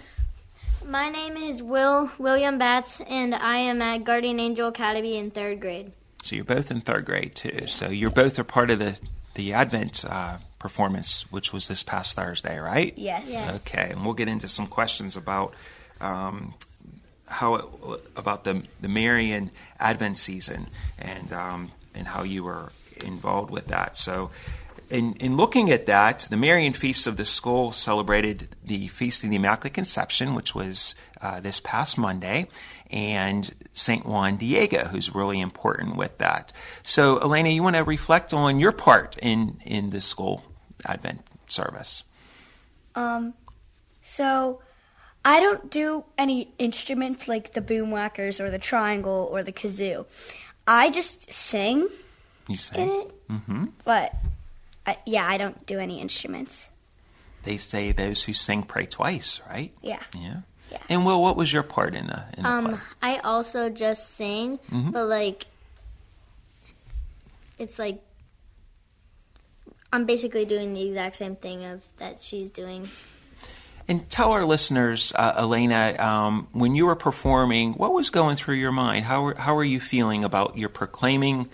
My 0.86 1.08
name 1.08 1.36
is 1.36 1.62
Will 1.62 2.10
William 2.18 2.58
Batts, 2.58 3.00
and 3.00 3.34
I 3.34 3.56
am 3.56 3.80
at 3.80 4.04
Guardian 4.04 4.38
Angel 4.38 4.68
Academy 4.68 5.16
in 5.16 5.30
third 5.30 5.60
grade. 5.60 5.92
So 6.22 6.36
you're 6.36 6.44
both 6.44 6.70
in 6.70 6.80
third 6.80 7.06
grade 7.06 7.34
too. 7.34 7.66
So 7.68 7.88
you're 7.88 8.10
both 8.10 8.38
are 8.38 8.44
part 8.44 8.70
of 8.70 8.78
the 8.78 9.00
the 9.34 9.54
Advent 9.54 10.04
uh, 10.04 10.38
performance, 10.60 11.22
which 11.32 11.52
was 11.52 11.66
this 11.66 11.82
past 11.82 12.14
Thursday, 12.14 12.58
right? 12.58 12.94
Yes. 12.96 13.28
Yes. 13.28 13.66
Okay, 13.66 13.90
and 13.90 14.04
we'll 14.04 14.14
get 14.14 14.28
into 14.28 14.46
some 14.46 14.68
questions 14.68 15.16
about 15.16 15.54
um, 16.00 16.54
how 17.26 17.54
it, 17.56 17.64
about 18.14 18.44
the 18.44 18.62
the 18.80 18.86
Marian 18.88 19.50
Advent 19.80 20.18
season 20.18 20.68
and 20.96 21.32
um, 21.32 21.72
and 21.92 22.06
how 22.06 22.22
you 22.22 22.44
were 22.44 22.70
involved 23.04 23.50
with 23.50 23.66
that. 23.66 23.96
So. 23.96 24.30
In, 24.88 25.12
in 25.20 25.36
looking 25.36 25.70
at 25.70 25.86
that, 25.86 26.26
the 26.30 26.36
Marian 26.36 26.72
Feast 26.72 27.06
of 27.06 27.16
the 27.16 27.24
School 27.24 27.70
celebrated 27.70 28.48
the 28.64 28.88
Feast 28.88 29.22
of 29.22 29.30
the 29.30 29.36
Immaculate 29.36 29.72
Conception, 29.72 30.34
which 30.34 30.52
was 30.52 30.96
uh, 31.20 31.38
this 31.38 31.60
past 31.60 31.96
Monday, 31.96 32.48
and 32.90 33.54
St. 33.72 34.04
Juan 34.04 34.36
Diego, 34.36 34.86
who's 34.86 35.14
really 35.14 35.38
important 35.38 35.94
with 35.94 36.18
that. 36.18 36.52
So, 36.82 37.18
Elena, 37.18 37.50
you 37.50 37.62
want 37.62 37.76
to 37.76 37.84
reflect 37.84 38.34
on 38.34 38.58
your 38.58 38.72
part 38.72 39.16
in, 39.18 39.60
in 39.64 39.90
the 39.90 40.00
school 40.00 40.42
Advent 40.86 41.22
service? 41.46 42.04
Um, 42.94 43.34
so 44.02 44.60
I 45.24 45.40
don't 45.40 45.70
do 45.70 46.04
any 46.16 46.52
instruments 46.58 47.28
like 47.28 47.52
the 47.52 47.60
boom 47.60 47.90
whackers 47.90 48.40
or 48.40 48.50
the 48.50 48.58
triangle 48.58 49.28
or 49.30 49.42
the 49.42 49.52
kazoo. 49.52 50.06
I 50.66 50.90
just 50.90 51.32
sing 51.32 51.88
You 52.48 52.56
in 52.74 52.88
it, 52.88 53.28
mm-hmm. 53.28 53.64
but 53.84 54.14
I, 54.86 54.96
yeah, 55.06 55.26
I 55.26 55.36
don't 55.36 55.66
do 55.66 55.78
any 55.78 56.00
instruments. 56.00 56.68
they 57.42 57.56
say 57.56 57.92
those 57.92 58.24
who 58.24 58.32
sing 58.32 58.62
pray 58.62 58.86
twice, 58.86 59.40
right? 59.48 59.72
Yeah. 59.82 60.00
Yeah. 60.14 60.40
Yeah. 60.70 60.78
And 60.88 61.04
Will, 61.04 61.20
what 61.20 61.36
was 61.36 61.52
your 61.52 61.64
part 61.64 61.94
in 61.94 62.06
the 62.06 62.24
in 62.36 62.42
the 62.44 62.48
play? 62.62 62.72
Um, 62.74 62.80
I 63.02 63.18
also 63.18 63.70
just 63.70 64.14
sing, 64.14 64.60
but 64.70 65.06
like, 65.06 65.46
it's 67.58 67.78
like 67.78 68.00
I'm 69.92 70.06
basically 70.06 70.44
doing 70.44 70.72
the 70.74 70.88
exact 70.88 71.16
same 71.16 71.36
thing 71.36 71.64
of 71.64 71.82
that 71.98 72.20
she's 72.20 72.50
doing. 72.50 72.88
And 73.88 74.08
tell 74.08 74.30
our 74.30 74.44
listeners, 74.44 75.12
uh, 75.16 75.34
Elena, 75.36 75.96
um, 75.98 76.46
when 76.52 76.76
you 76.76 76.86
were 76.86 76.94
performing, 76.94 77.72
what 77.72 77.92
was 77.92 78.10
going 78.10 78.36
through 78.36 78.54
your 78.54 78.70
mind? 78.70 79.04
How 79.04 79.22
were, 79.22 79.34
how 79.34 79.56
are 79.56 79.64
you 79.64 79.80
feeling 79.80 80.22
about 80.22 80.56
your 80.56 80.68
proclaiming, 80.68 81.48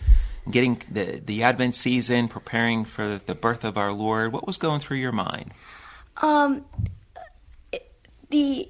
getting 0.51 0.83
the, 0.91 1.23
the 1.25 1.45
Advent 1.45 1.75
season, 1.75 2.29
preparing 2.29 2.85
for 2.85 3.19
the 3.25 3.35
birth 3.35 3.65
of 3.65 3.79
our 3.79 3.91
Lord? 3.91 4.33
What 4.33 4.47
was 4.47 4.59
going 4.59 4.81
through 4.81 4.99
your 4.99 5.13
mind? 5.13 5.53
Um, 6.21 6.67
the 8.29 8.69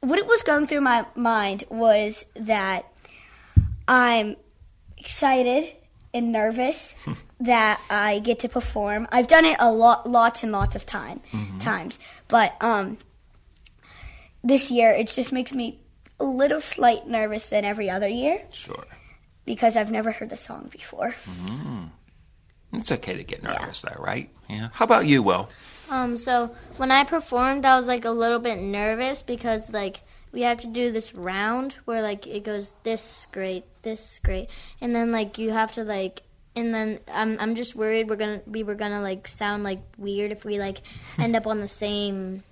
what 0.00 0.18
it 0.18 0.26
was 0.26 0.42
going 0.42 0.66
through 0.66 0.82
my 0.82 1.06
mind 1.14 1.64
was 1.70 2.26
that 2.34 2.84
I'm 3.88 4.36
excited 4.98 5.72
and 6.16 6.32
nervous 6.32 6.94
that 7.40 7.80
I 7.90 8.18
get 8.20 8.40
to 8.40 8.48
perform. 8.48 9.06
I've 9.12 9.28
done 9.28 9.44
it 9.44 9.56
a 9.60 9.70
lot, 9.70 10.08
lots 10.10 10.42
and 10.42 10.50
lots 10.52 10.74
of 10.74 10.84
time 10.86 11.20
times, 11.60 11.98
but 12.28 12.54
um, 12.60 12.98
this 14.42 14.70
year 14.70 14.90
it 14.92 15.08
just 15.08 15.32
makes 15.32 15.52
me 15.52 15.80
a 16.18 16.24
little 16.24 16.60
slight 16.60 17.06
nervous 17.06 17.48
than 17.48 17.64
every 17.64 17.90
other 17.90 18.08
year 18.08 18.40
Sure. 18.52 18.84
because 19.44 19.76
I've 19.76 19.90
never 19.90 20.10
heard 20.12 20.30
the 20.30 20.36
song 20.36 20.68
before. 20.72 21.14
It's 22.72 22.90
okay 22.92 23.14
to 23.16 23.24
get 23.24 23.42
nervous, 23.42 23.82
though, 23.82 23.94
right? 23.98 24.28
Yeah. 24.50 24.68
How 24.72 24.84
about 24.84 25.06
you, 25.06 25.22
Will? 25.22 25.48
Um, 25.88 26.16
so 26.18 26.50
when 26.78 26.90
I 26.90 27.04
performed, 27.04 27.64
I 27.64 27.76
was 27.76 27.86
like 27.86 28.04
a 28.04 28.10
little 28.10 28.40
bit 28.40 28.58
nervous 28.60 29.22
because 29.22 29.70
like 29.72 30.00
we 30.36 30.42
have 30.42 30.58
to 30.60 30.66
do 30.66 30.92
this 30.92 31.14
round 31.14 31.72
where 31.86 32.02
like 32.02 32.26
it 32.26 32.44
goes 32.44 32.74
this 32.82 33.26
great, 33.32 33.64
this 33.80 34.20
great, 34.22 34.50
and 34.82 34.94
then 34.94 35.10
like 35.10 35.38
you 35.38 35.50
have 35.50 35.72
to 35.72 35.82
like, 35.82 36.24
and 36.54 36.74
then 36.74 37.00
I'm 37.10 37.38
I'm 37.40 37.54
just 37.54 37.74
worried 37.74 38.10
we're 38.10 38.16
gonna 38.16 38.42
we 38.46 38.62
were 38.62 38.74
gonna 38.74 39.00
like 39.00 39.26
sound 39.28 39.64
like 39.64 39.80
weird 39.96 40.32
if 40.32 40.44
we 40.44 40.58
like 40.58 40.82
end 41.18 41.36
up 41.36 41.46
on 41.46 41.60
the 41.62 41.68
same 41.68 42.42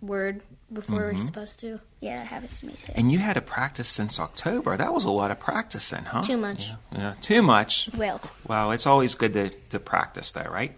word 0.00 0.42
before 0.72 0.98
we're 0.98 1.16
supposed 1.16 1.58
to. 1.60 1.80
Yeah, 1.98 2.18
that 2.18 2.28
happens 2.28 2.60
to 2.60 2.66
me 2.66 2.74
too. 2.74 2.92
And 2.94 3.10
you 3.10 3.18
had 3.18 3.32
to 3.32 3.40
practice 3.40 3.88
since 3.88 4.20
October. 4.20 4.76
That 4.76 4.94
was 4.94 5.04
a 5.04 5.10
lot 5.10 5.32
of 5.32 5.40
practicing, 5.40 6.04
huh? 6.04 6.22
Too 6.22 6.36
much. 6.36 6.68
Yeah, 6.68 6.76
yeah. 6.92 7.14
too 7.20 7.42
much. 7.42 7.90
Well, 7.96 8.20
Well, 8.46 8.70
it's 8.70 8.86
always 8.86 9.16
good 9.16 9.32
to, 9.32 9.50
to 9.70 9.80
practice, 9.80 10.30
though, 10.30 10.42
right? 10.42 10.72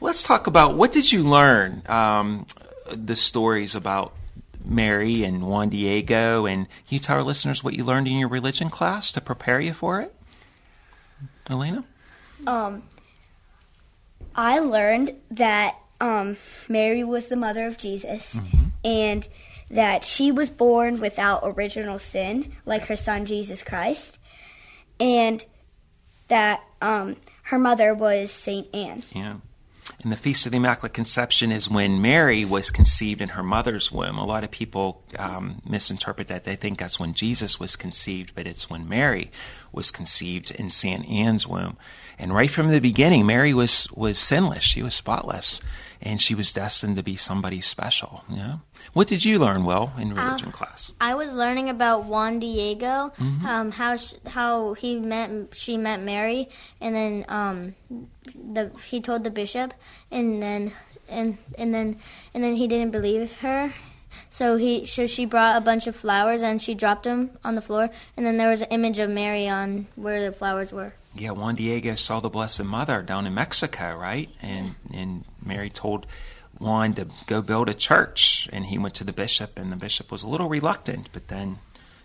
Let's 0.00 0.22
talk 0.22 0.48
about 0.48 0.74
what 0.74 0.90
did 0.90 1.12
you 1.12 1.22
learn? 1.22 1.82
Um, 1.86 2.46
the 2.90 3.14
stories 3.14 3.74
about 3.76 4.14
Mary 4.64 5.24
and 5.24 5.46
Juan 5.46 5.68
Diego, 5.68 6.46
and 6.46 6.66
can 6.66 6.94
you 6.94 6.98
tell 6.98 7.16
our 7.16 7.22
listeners 7.22 7.62
what 7.62 7.74
you 7.74 7.84
learned 7.84 8.08
in 8.08 8.14
your 8.16 8.28
religion 8.28 8.70
class 8.70 9.12
to 9.12 9.20
prepare 9.20 9.60
you 9.60 9.72
for 9.72 10.00
it? 10.00 10.14
Elena? 11.48 11.84
um, 12.46 12.82
I 14.34 14.58
learned 14.58 15.14
that 15.30 15.76
um, 16.00 16.36
Mary 16.68 17.04
was 17.04 17.28
the 17.28 17.36
mother 17.36 17.66
of 17.66 17.78
Jesus 17.78 18.38
and 18.84 19.28
that 19.70 20.04
she 20.04 20.32
was 20.32 20.50
born 20.50 21.00
without 21.00 21.40
original 21.44 21.98
sin, 21.98 22.52
like 22.66 22.86
her 22.86 22.96
son 22.96 23.26
Jesus 23.26 23.62
Christ, 23.62 24.18
and 24.98 25.44
that 26.28 26.62
um, 26.82 27.16
her 27.44 27.58
mother 27.58 27.94
was 27.94 28.30
Saint 28.30 28.74
Anne. 28.74 29.02
Yeah. 29.12 29.36
And 30.04 30.12
the 30.12 30.18
Feast 30.18 30.44
of 30.44 30.52
the 30.52 30.58
Immaculate 30.58 30.92
Conception 30.92 31.50
is 31.50 31.70
when 31.70 32.02
Mary 32.02 32.44
was 32.44 32.70
conceived 32.70 33.22
in 33.22 33.30
her 33.30 33.42
mother's 33.42 33.90
womb. 33.90 34.18
A 34.18 34.26
lot 34.26 34.44
of 34.44 34.50
people 34.50 35.02
um, 35.18 35.62
misinterpret 35.66 36.28
that. 36.28 36.44
They 36.44 36.56
think 36.56 36.78
that's 36.78 37.00
when 37.00 37.14
Jesus 37.14 37.58
was 37.58 37.74
conceived, 37.74 38.34
but 38.34 38.46
it's 38.46 38.68
when 38.68 38.86
Mary 38.86 39.32
was 39.72 39.90
conceived 39.90 40.50
in 40.50 40.70
St. 40.70 41.08
Anne's 41.08 41.46
womb. 41.46 41.78
And 42.18 42.34
right 42.34 42.50
from 42.50 42.68
the 42.68 42.80
beginning, 42.80 43.26
Mary 43.26 43.52
was, 43.54 43.88
was 43.92 44.18
sinless. 44.18 44.62
She 44.62 44.82
was 44.82 44.94
spotless. 44.94 45.60
And 46.02 46.20
she 46.20 46.34
was 46.34 46.52
destined 46.52 46.96
to 46.96 47.02
be 47.02 47.16
somebody 47.16 47.60
special. 47.62 48.24
Yeah. 48.28 48.56
What 48.92 49.08
did 49.08 49.24
you 49.24 49.38
learn, 49.38 49.64
Will, 49.64 49.92
in 49.98 50.12
religion 50.12 50.52
class? 50.52 50.92
I 51.00 51.14
was 51.14 51.32
learning 51.32 51.70
about 51.70 52.04
Juan 52.04 52.38
Diego, 52.38 53.10
um, 53.48 53.70
how 53.70 53.96
sh- 53.96 54.14
how 54.26 54.74
he 54.74 54.98
met 54.98 55.30
she 55.52 55.78
met 55.78 56.00
Mary, 56.00 56.50
and 56.80 56.94
then 56.94 57.24
um, 57.28 57.74
the 58.52 58.70
he 58.84 59.00
told 59.00 59.24
the 59.24 59.30
bishop, 59.30 59.72
and 60.10 60.42
then 60.42 60.72
and 61.08 61.38
and 61.56 61.74
then 61.74 61.96
and 62.34 62.44
then 62.44 62.54
he 62.54 62.68
didn't 62.68 62.90
believe 62.90 63.32
her, 63.40 63.72
so 64.28 64.56
he 64.56 64.84
so 64.84 65.06
she 65.06 65.24
brought 65.24 65.56
a 65.56 65.64
bunch 65.64 65.86
of 65.86 65.96
flowers 65.96 66.42
and 66.42 66.60
she 66.60 66.74
dropped 66.74 67.04
them 67.04 67.30
on 67.42 67.54
the 67.54 67.62
floor, 67.62 67.88
and 68.16 68.26
then 68.26 68.36
there 68.36 68.50
was 68.50 68.60
an 68.60 68.68
image 68.70 68.98
of 68.98 69.08
Mary 69.08 69.48
on 69.48 69.86
where 69.96 70.22
the 70.24 70.36
flowers 70.36 70.70
were. 70.72 70.92
Yeah, 71.16 71.30
Juan 71.30 71.54
Diego 71.54 71.94
saw 71.94 72.20
the 72.20 72.28
Blessed 72.28 72.64
Mother 72.64 73.00
down 73.00 73.26
in 73.26 73.34
Mexico, 73.34 73.96
right? 73.96 74.28
And 74.42 74.74
and 74.92 75.24
Mary 75.40 75.70
told 75.70 76.06
Juan 76.58 76.94
to 76.94 77.06
go 77.26 77.40
build 77.40 77.68
a 77.68 77.74
church, 77.74 78.48
and 78.52 78.66
he 78.66 78.78
went 78.78 78.94
to 78.96 79.04
the 79.04 79.12
bishop, 79.12 79.58
and 79.58 79.70
the 79.70 79.76
bishop 79.76 80.10
was 80.10 80.22
a 80.22 80.28
little 80.28 80.48
reluctant. 80.48 81.10
But 81.12 81.28
then, 81.28 81.58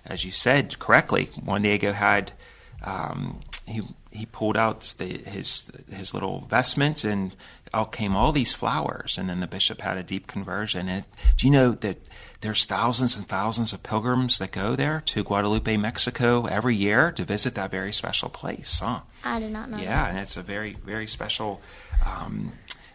as 0.05 0.25
you 0.25 0.31
said 0.31 0.77
correctly, 0.79 1.31
Juan 1.43 1.63
Diego 1.63 1.93
had 1.93 2.33
um, 2.83 3.41
he 3.65 3.81
he 4.11 4.25
pulled 4.25 4.57
out 4.57 4.95
the, 4.97 5.17
his 5.19 5.71
his 5.91 6.13
little 6.13 6.41
vestments, 6.49 7.03
and 7.03 7.35
out 7.73 7.91
came 7.91 8.15
all 8.15 8.31
these 8.31 8.53
flowers, 8.53 9.17
and 9.17 9.29
then 9.29 9.39
the 9.39 9.47
bishop 9.47 9.81
had 9.81 9.97
a 9.97 10.03
deep 10.03 10.27
conversion. 10.27 10.89
And 10.89 11.05
do 11.37 11.45
you 11.45 11.51
know 11.51 11.71
that 11.71 11.97
there's 12.41 12.65
thousands 12.65 13.17
and 13.17 13.27
thousands 13.27 13.73
of 13.73 13.83
pilgrims 13.83 14.39
that 14.39 14.51
go 14.51 14.75
there 14.75 15.03
to 15.05 15.23
Guadalupe, 15.23 15.77
Mexico, 15.77 16.45
every 16.45 16.75
year 16.75 17.11
to 17.11 17.23
visit 17.23 17.55
that 17.55 17.69
very 17.69 17.93
special 17.93 18.29
place? 18.29 18.79
Huh? 18.79 19.01
I 19.23 19.39
did 19.39 19.51
not 19.51 19.69
know. 19.69 19.77
Yeah, 19.77 20.07
and 20.07 20.17
it's 20.17 20.37
a 20.37 20.41
very 20.41 20.73
very 20.73 21.07
special 21.07 21.61
um, 22.05 22.53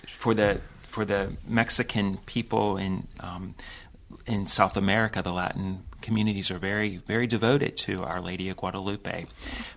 for 0.08 0.34
the 0.34 0.60
for 0.88 1.04
the 1.04 1.36
Mexican 1.46 2.18
people 2.26 2.76
in 2.76 3.06
um, 3.20 3.54
in 4.26 4.46
South 4.46 4.76
America. 4.76 5.22
The 5.22 5.32
Latin 5.32 5.84
communities 6.04 6.50
are 6.50 6.58
very 6.58 6.98
very 6.98 7.26
devoted 7.26 7.76
to 7.78 8.04
Our 8.04 8.20
Lady 8.20 8.48
of 8.50 8.56
Guadalupe. 8.58 9.26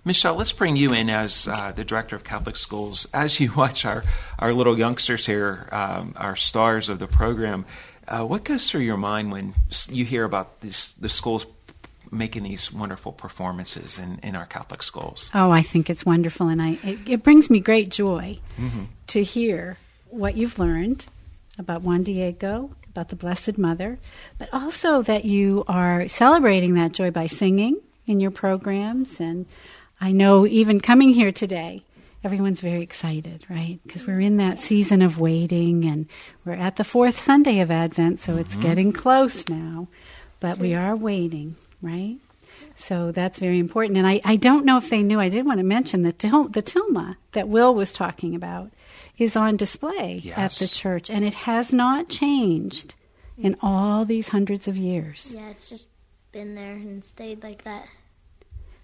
Michelle, 0.04 0.36
let's 0.36 0.52
bring 0.52 0.76
you 0.76 0.92
in 0.92 1.08
as 1.08 1.48
uh, 1.48 1.72
the 1.72 1.84
director 1.84 2.14
of 2.14 2.22
Catholic 2.22 2.56
schools. 2.56 3.08
As 3.12 3.40
you 3.40 3.52
watch 3.56 3.84
our 3.84 4.04
our 4.38 4.52
little 4.52 4.78
youngsters 4.78 5.26
here, 5.26 5.68
um, 5.72 6.12
our 6.16 6.36
stars 6.36 6.88
of 6.88 6.98
the 6.98 7.08
program. 7.08 7.64
Uh, 8.06 8.24
what 8.24 8.44
goes 8.44 8.70
through 8.70 8.82
your 8.82 8.96
mind 8.96 9.32
when 9.32 9.54
you 9.90 10.04
hear 10.04 10.24
about 10.24 10.60
this, 10.60 10.92
the 10.92 11.08
schools 11.08 11.46
making 12.10 12.42
these 12.42 12.72
wonderful 12.72 13.12
performances 13.12 13.98
in, 13.98 14.18
in 14.22 14.34
our 14.34 14.46
Catholic 14.46 14.82
schools? 14.82 15.30
Oh, 15.34 15.50
I 15.50 15.62
think 15.62 15.90
it's 15.90 16.06
wonderful, 16.06 16.48
and 16.48 16.60
I 16.62 16.78
it, 16.84 16.98
it 17.06 17.22
brings 17.22 17.50
me 17.50 17.60
great 17.60 17.88
joy 17.90 18.38
to 19.08 19.22
hear 19.22 19.76
what 20.10 20.36
you've 20.36 20.58
learned 20.58 21.06
about 21.58 21.82
Juan 21.82 22.02
Diego, 22.02 22.70
about 22.98 23.10
the 23.10 23.16
Blessed 23.16 23.56
Mother, 23.56 23.96
but 24.38 24.48
also 24.52 25.02
that 25.02 25.24
you 25.24 25.62
are 25.68 26.08
celebrating 26.08 26.74
that 26.74 26.90
joy 26.90 27.12
by 27.12 27.26
singing 27.26 27.80
in 28.08 28.18
your 28.18 28.32
programs. 28.32 29.20
And 29.20 29.46
I 30.00 30.10
know 30.10 30.48
even 30.48 30.80
coming 30.80 31.10
here 31.10 31.30
today, 31.30 31.84
everyone's 32.24 32.60
very 32.60 32.82
excited, 32.82 33.46
right? 33.48 33.78
Because 33.86 34.04
we're 34.04 34.18
in 34.18 34.38
that 34.38 34.58
season 34.58 35.00
of 35.00 35.20
waiting, 35.20 35.84
and 35.84 36.06
we're 36.44 36.54
at 36.54 36.74
the 36.74 36.82
fourth 36.82 37.16
Sunday 37.16 37.60
of 37.60 37.70
Advent, 37.70 38.18
so 38.18 38.36
it's 38.36 38.54
mm-hmm. 38.54 38.62
getting 38.62 38.92
close 38.92 39.48
now, 39.48 39.86
but 40.40 40.58
we 40.58 40.74
are 40.74 40.96
waiting, 40.96 41.54
right? 41.80 42.16
So 42.74 43.12
that's 43.12 43.38
very 43.38 43.60
important. 43.60 43.96
And 43.96 44.08
I, 44.08 44.20
I 44.24 44.34
don't 44.34 44.64
know 44.64 44.76
if 44.76 44.90
they 44.90 45.04
knew, 45.04 45.20
I 45.20 45.28
did 45.28 45.46
want 45.46 45.58
to 45.58 45.64
mention 45.64 46.02
that 46.02 46.18
the 46.18 46.62
tilma 46.62 47.14
that 47.30 47.46
Will 47.46 47.76
was 47.76 47.92
talking 47.92 48.34
about 48.34 48.72
is 49.18 49.36
on 49.36 49.56
display 49.56 50.32
at 50.36 50.52
the 50.52 50.68
church, 50.68 51.10
and 51.10 51.24
it 51.24 51.34
has 51.34 51.72
not 51.72 52.08
changed 52.08 52.94
in 53.36 53.56
all 53.60 54.04
these 54.04 54.28
hundreds 54.28 54.68
of 54.68 54.76
years. 54.76 55.32
Yeah, 55.34 55.48
it's 55.50 55.68
just 55.68 55.88
been 56.32 56.54
there 56.54 56.74
and 56.74 57.04
stayed 57.04 57.42
like 57.42 57.64
that. 57.64 57.86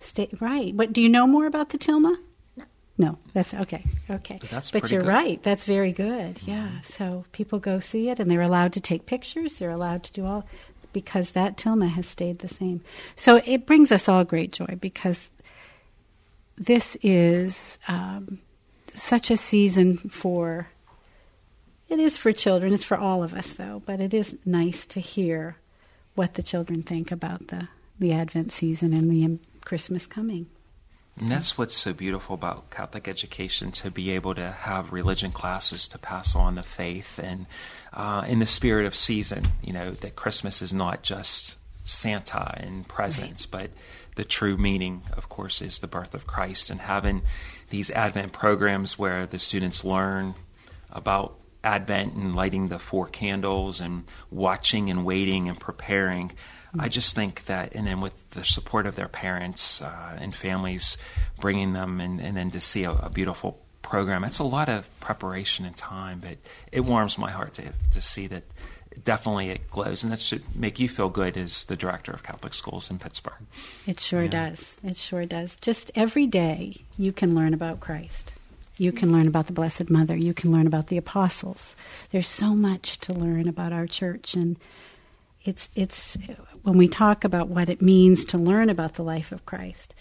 Stay, 0.01 0.29
right. 0.40 0.77
But 0.77 0.92
do 0.92 1.01
you 1.01 1.09
know 1.09 1.27
more 1.27 1.47
about 1.47 1.70
the 1.70 1.79
tilma? 1.79 2.16
No. 2.57 2.64
No, 2.99 3.18
that's 3.33 3.55
okay. 3.55 3.85
Okay. 4.11 4.38
But 4.40 4.51
that's 4.51 4.70
but 4.70 4.90
you're 4.90 5.01
good. 5.01 5.09
Mm-hmm. 5.09 5.16
right. 5.16 5.42
That's 5.42 5.64
very 5.64 5.92
good. 5.92 6.40
Yeah. 6.42 6.81
So 6.83 7.25
people 7.33 7.59
go 7.59 7.81
see 7.81 8.11
it 8.11 8.20
and 8.20 8.31
they're 8.31 8.42
allowed 8.42 8.73
to 8.75 8.81
take 8.81 9.07
pictures. 9.07 9.59
They're 9.59 9.70
allowed 9.70 10.05
to 10.05 10.12
do 10.12 10.27
all 10.27 10.47
because 10.92 11.33
that 11.33 11.57
tilma 11.57 11.88
has 11.88 12.07
stayed 12.07 12.40
the 12.40 12.49
same. 12.49 12.83
So 13.16 13.40
it 13.44 13.66
brings 13.66 13.90
us 13.90 14.09
all 14.09 14.25
great 14.25 14.53
joy 14.53 14.77
because 14.81 15.29
this 16.57 16.97
is 17.03 17.79
um, 17.88 18.40
such 18.94 19.30
a 19.30 19.37
season 19.37 19.96
for. 19.96 20.68
It 21.88 21.98
is 21.98 22.16
for 22.16 22.33
children. 22.33 22.72
It's 22.72 22.83
for 22.83 22.96
all 22.96 23.22
of 23.22 23.35
us, 23.35 23.52
though. 23.52 23.83
But 23.85 24.00
it 24.00 24.14
is 24.14 24.38
nice 24.46 24.87
to 24.87 25.00
hear 25.00 25.57
what 26.14 26.35
the 26.35 26.42
children 26.42 26.83
think 26.83 27.12
about 27.12 27.48
the 27.48 27.68
the 27.98 28.12
Advent 28.12 28.52
season 28.52 28.92
and 28.92 29.11
the 29.11 29.24
um, 29.24 29.40
Christmas 29.64 30.07
coming. 30.07 30.46
And 31.20 31.30
that's 31.30 31.57
what's 31.57 31.76
so 31.76 31.92
beautiful 31.92 32.35
about 32.35 32.70
Catholic 32.70 33.07
education 33.07 33.70
to 33.72 33.90
be 33.90 34.11
able 34.11 34.35
to 34.35 34.50
have 34.50 34.92
religion 34.92 35.30
classes 35.30 35.87
to 35.88 35.98
pass 35.98 36.35
on 36.35 36.57
the 36.57 36.64
faith 36.64 37.20
and 37.22 37.46
uh, 37.92 38.24
in 38.26 38.40
the 38.40 38.46
spirit 38.46 38.85
of 38.85 38.96
season, 38.96 39.46
you 39.62 39.72
know, 39.72 39.92
that 39.92 40.16
Christmas 40.16 40.61
is 40.61 40.72
not 40.72 41.04
just 41.04 41.54
Santa 41.85 42.54
and 42.57 42.88
presents, 42.88 43.46
but 43.46 43.70
the 44.16 44.24
true 44.24 44.57
meaning, 44.57 45.02
of 45.12 45.28
course, 45.28 45.62
is 45.62 45.78
the 45.78 45.87
birth 45.87 46.14
of 46.14 46.26
Christ 46.26 46.68
and 46.68 46.80
having 46.80 47.22
these 47.70 47.90
Advent 47.90 48.33
programs 48.33 48.98
where 48.98 49.27
the 49.27 49.38
students 49.38 49.85
learn 49.85 50.35
about 50.90 51.40
Advent 51.62 52.14
and 52.14 52.35
lighting 52.35 52.68
the 52.68 52.79
four 52.79 53.07
candles 53.07 53.81
and 53.81 54.05
watching 54.31 54.90
and 54.90 55.05
waiting 55.05 55.48
and 55.48 55.59
preparing. 55.59 56.33
I 56.79 56.88
just 56.88 57.14
think 57.14 57.44
that, 57.44 57.74
and 57.74 57.87
then 57.87 58.00
with 58.00 58.31
the 58.31 58.44
support 58.44 58.87
of 58.87 58.96
their 58.96 59.09
parents 59.09 59.81
uh, 59.81 60.16
and 60.18 60.35
families, 60.35 60.98
bringing 61.40 61.72
them 61.72 62.00
and, 62.00 62.20
and 62.20 62.37
then 62.37 62.50
to 62.50 62.61
see 62.61 62.85
a, 62.85 62.90
a 62.90 63.11
beautiful 63.11 63.61
program, 63.81 64.22
that's 64.22 64.40
a 64.40 64.44
lot 64.44 64.68
of 64.68 64.88
preparation 65.00 65.64
and 65.64 65.77
time, 65.77 66.20
but 66.20 66.37
it 66.72 66.81
warms 66.81 67.16
my 67.16 67.31
heart 67.31 67.55
to, 67.55 67.72
to 67.92 68.00
see 68.00 68.27
that 68.27 68.42
definitely 69.02 69.50
it 69.50 69.70
glows. 69.70 70.02
And 70.02 70.12
that 70.12 70.20
should 70.20 70.42
make 70.57 70.78
you 70.78 70.88
feel 70.88 71.09
good 71.09 71.37
as 71.37 71.64
the 71.64 71.76
director 71.76 72.12
of 72.12 72.22
Catholic 72.22 72.54
schools 72.54 72.90
in 72.90 72.98
Pittsburgh. 72.98 73.46
It 73.87 74.00
sure 74.00 74.28
does. 74.28 74.76
It 74.85 74.96
sure 74.96 75.24
does. 75.24 75.57
Just 75.57 75.90
every 75.94 76.26
day 76.26 76.76
you 76.96 77.12
can 77.12 77.35
learn 77.35 77.54
about 77.54 77.80
Christ. 77.80 78.33
You 78.76 78.90
can 78.92 79.12
learn 79.12 79.28
about 79.28 79.46
the 79.46 79.52
Blessed 79.52 79.88
Mother. 79.88 80.16
You 80.16 80.35
can 80.35 80.50
learn 80.50 80.66
about 80.66 80.88
the 80.88 80.96
apostles. 80.96 81.76
There's 82.11 82.28
so 82.28 82.54
much 82.54 82.98
to 83.00 83.12
learn 83.12 83.48
about 83.48 83.72
our 83.72 83.87
church 83.87 84.35
and 84.35 84.57
it's 85.44 85.68
it's 85.76 86.16
when 86.62 86.78
we 86.78 86.88
talk 86.88 87.24
about 87.24 87.48
what 87.48 87.68
it 87.68 87.83
means 87.83 88.24
to 88.24 88.38
learn 88.38 88.70
about 88.70 88.94
the 88.94 89.02
life 89.02 89.30
of 89.30 89.44
Christ. 89.44 89.94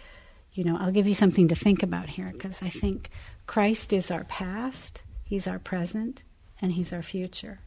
You 0.53 0.63
know, 0.63 0.77
I'll 0.77 0.91
give 0.91 1.07
you 1.07 1.15
something 1.15 1.47
to 1.49 1.55
think 1.55 1.83
about 1.83 2.09
here 2.09 2.29
because 2.31 2.61
I 2.61 2.69
think 2.69 3.09
Christ 3.45 3.91
is 3.91 4.09
our 4.09 4.23
past, 4.23 5.01
He's 5.23 5.47
our 5.47 5.59
present, 5.59 6.23
and 6.61 6.71
He's 6.71 6.93
our 6.93 7.01
future. 7.01 7.59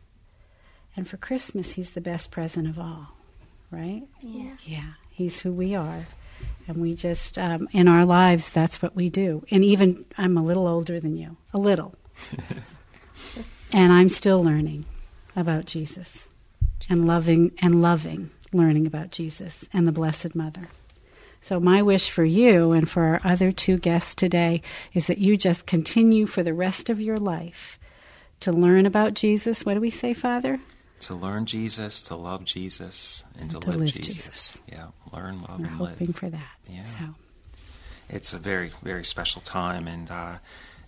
And 0.97 1.07
for 1.07 1.17
Christmas, 1.17 1.73
He's 1.73 1.91
the 1.91 2.01
best 2.01 2.31
present 2.31 2.67
of 2.67 2.79
all, 2.79 3.09
right? 3.71 4.03
Yeah. 4.21 4.57
Yeah, 4.65 4.93
He's 5.11 5.41
who 5.41 5.53
we 5.53 5.75
are. 5.75 6.07
And 6.69 6.79
we 6.79 6.95
just, 6.95 7.39
um, 7.39 7.69
in 7.73 7.89
our 7.89 8.05
lives, 8.05 8.51
that's 8.51 8.83
what 8.83 8.97
we 8.97 9.09
do. 9.09 9.45
And 9.51 9.65
even, 9.65 10.05
I'm 10.19 10.37
a 10.37 10.43
little 10.43 10.67
older 10.67 11.01
than 11.01 11.17
you, 11.17 11.37
a 11.55 11.59
little. 11.59 11.95
and 13.73 13.93
I'm 13.93 14.09
still 14.09 14.43
learning 14.43 14.85
about 15.35 15.67
Jesus 15.67 16.29
and 16.89 17.07
loving 17.07 17.53
and 17.59 17.81
loving 17.81 18.31
learning 18.53 18.87
about 18.87 19.11
Jesus 19.11 19.69
and 19.73 19.87
the 19.87 19.93
Blessed 19.93 20.35
Mother. 20.35 20.69
So, 21.41 21.61
my 21.61 21.83
wish 21.83 22.11
for 22.11 22.25
you 22.25 22.73
and 22.73 22.89
for 22.89 23.03
our 23.05 23.21
other 23.23 23.53
two 23.53 23.79
guests 23.79 24.15
today 24.15 24.63
is 24.95 25.07
that 25.07 25.19
you 25.19 25.37
just 25.37 25.67
continue 25.67 26.27
for 26.27 26.43
the 26.43 26.55
rest 26.55 26.91
of 26.91 27.01
your 27.01 27.19
life 27.19 27.79
to 28.41 28.53
learn 28.53 28.87
about 28.87 29.15
Jesus. 29.15 29.65
What 29.65 29.75
do 29.75 29.81
we 29.81 29.91
say, 29.91 30.13
Father? 30.13 30.61
To 31.01 31.15
learn 31.15 31.47
Jesus, 31.47 32.03
to 32.03 32.17
love 32.17 32.45
Jesus, 32.45 33.23
and 33.39 33.51
to, 33.51 33.61
To 33.61 33.69
live, 33.71 33.81
live 33.81 33.93
Jesus. 33.93 34.17
Jesus. 34.17 34.59
Yeah, 34.71 34.87
learn, 35.13 35.39
love, 35.41 35.61
We're 35.61 35.67
and 35.67 35.77
hoping 35.77 36.07
live. 36.09 36.17
for 36.17 36.29
that. 36.31 36.51
Yeah. 36.71 36.83
So, 36.83 36.99
It's 38.09 38.33
a 38.33 38.39
very, 38.39 38.73
very 38.83 39.05
special 39.05 39.43
time. 39.43 39.87
And, 39.89 40.11
uh, 40.11 40.37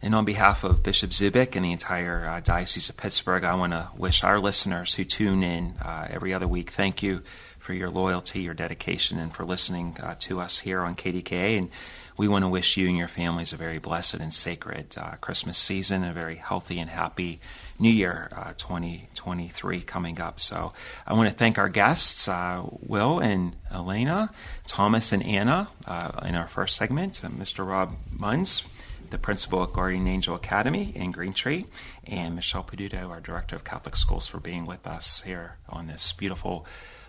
and 0.01 0.14
on 0.14 0.25
behalf 0.25 0.64
of 0.64 0.83
Bishop 0.83 1.11
Zubik 1.11 1.57
and 1.57 1.64
the 1.64 1.73
entire 1.73 2.27
uh, 2.27 2.40
Diocese 2.40 2.88
of 2.88 2.97
Pittsburgh, 2.97 3.44
I 3.44 3.55
want 3.55 3.73
to 3.73 3.88
wish 3.97 4.25
our 4.25 4.38
listeners 4.40 4.94
who 4.94 5.05
tune 5.05 5.42
in 5.42 5.75
uh, 5.83 6.07
every 6.09 6.33
other 6.33 6.47
week 6.49 6.71
thank 6.71 7.03
you 7.03 7.23
for 7.59 7.75
your 7.75 7.90
loyalty, 7.90 8.40
your 8.40 8.55
dedication, 8.55 9.18
and 9.18 9.35
for 9.35 9.44
listening 9.44 9.97
uh, 10.03 10.14
to 10.21 10.40
us 10.40 10.61
here 10.61 10.81
on 10.83 10.97
KDKA. 10.97 11.59
And 11.59 11.68
we 12.16 12.29
want 12.29 12.44
to 12.44 12.49
wish 12.49 12.77
you 12.77 12.88
and 12.88 12.97
your 12.97 13.09
families 13.09 13.53
a 13.53 13.57
very 13.57 13.79
blessed 13.79 14.14
and 14.14 14.33
sacred 14.33 14.94
uh, 14.97 15.16
Christmas 15.21 15.59
season, 15.59 16.03
a 16.03 16.12
very 16.14 16.37
healthy 16.37 16.79
and 16.79 16.88
happy 16.88 17.40
New 17.81 17.91
Year 17.91 18.29
uh, 18.35 18.53
2023 18.57 19.81
coming 19.83 20.21
up. 20.21 20.41
So 20.41 20.73
I 21.07 21.14
want 21.14 21.29
to 21.29 21.35
thank 21.35 21.59
our 21.59 21.69
guests, 21.69 22.29
uh, 22.29 22.64
Will 22.87 23.21
and 23.21 23.55
Elena, 23.73 24.31
Thomas 24.67 25.12
and 25.12 25.25
Anna, 25.25 25.69
uh, 25.87 26.11
in 26.25 26.35
our 26.35 26.49
first 26.49 26.77
segment, 26.77 27.14
Mr. 27.23 27.67
Rob 27.67 27.95
Munns, 28.14 28.64
the 29.11 29.19
principal 29.19 29.62
at 29.62 29.73
Guardian 29.73 30.09
Angel 30.09 30.35
Academy 30.35 30.93
in 30.95 31.12
Green 31.12 31.33
Tree, 31.33 31.67
and 32.07 32.35
Michelle 32.35 32.64
Peduto, 32.64 33.09
our 33.09 33.21
director 33.21 33.57
of 33.57 33.64
Catholic 33.64 33.97
Schools, 33.97 34.27
for 34.27 34.38
being 34.38 34.67
with 34.67 34.87
us 34.87 35.23
here 35.23 35.57
on 35.69 35.87
this 35.87 36.12
beautiful 36.12 36.67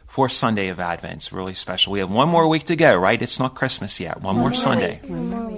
fourth 0.09 0.33
Sunday 0.33 0.67
of 0.67 0.79
Advent. 0.79 1.13
It's 1.13 1.31
really 1.31 1.53
special. 1.53 1.93
We 1.93 1.99
have 1.99 2.11
one 2.11 2.27
more 2.27 2.47
week 2.47 2.65
to 2.65 2.75
go, 2.75 2.95
right? 2.95 3.21
It's 3.21 3.39
not 3.39 3.55
Christmas 3.55 3.99
yet. 3.99 4.21
One, 4.21 4.37
more 4.37 4.51
Sunday. 4.51 4.99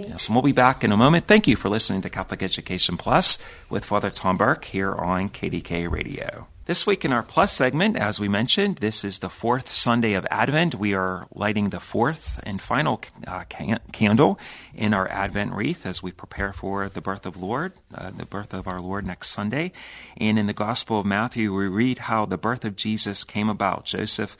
Yes, 0.07 0.27
and 0.27 0.35
we'll 0.35 0.43
be 0.43 0.51
back 0.51 0.83
in 0.83 0.91
a 0.91 0.97
moment. 0.97 1.25
Thank 1.25 1.47
you 1.47 1.55
for 1.55 1.69
listening 1.69 2.01
to 2.01 2.09
Catholic 2.09 2.43
Education 2.43 2.97
Plus 2.97 3.37
with 3.69 3.85
Father 3.85 4.11
Tom 4.11 4.37
Burke 4.37 4.65
here 4.65 4.93
on 4.93 5.29
KDKA 5.29 5.89
Radio. 5.89 6.47
This 6.65 6.85
week 6.85 7.03
in 7.03 7.11
our 7.11 7.23
Plus 7.23 7.51
segment, 7.51 7.97
as 7.97 8.19
we 8.19 8.27
mentioned, 8.27 8.77
this 8.77 9.03
is 9.03 9.17
the 9.17 9.31
fourth 9.31 9.71
Sunday 9.71 10.13
of 10.13 10.27
Advent. 10.29 10.75
We 10.75 10.93
are 10.93 11.25
lighting 11.33 11.69
the 11.69 11.79
fourth 11.79 12.39
and 12.43 12.61
final 12.61 13.01
uh, 13.25 13.45
can- 13.49 13.79
candle 13.91 14.39
in 14.75 14.93
our 14.93 15.09
Advent 15.09 15.53
wreath 15.53 15.87
as 15.87 16.03
we 16.03 16.11
prepare 16.11 16.53
for 16.53 16.87
the 16.87 17.01
birth 17.01 17.25
of 17.25 17.35
Lord, 17.35 17.73
uh, 17.95 18.11
the 18.11 18.27
birth 18.27 18.53
of 18.53 18.67
our 18.67 18.79
Lord 18.79 19.07
next 19.07 19.31
Sunday. 19.31 19.71
And 20.17 20.37
in 20.37 20.45
the 20.45 20.53
Gospel 20.53 20.99
of 20.99 21.05
Matthew, 21.07 21.51
we 21.51 21.67
read 21.67 21.97
how 21.97 22.27
the 22.27 22.37
birth 22.37 22.63
of 22.63 22.75
Jesus 22.75 23.23
came 23.23 23.49
about. 23.49 23.85
Joseph 23.85 24.37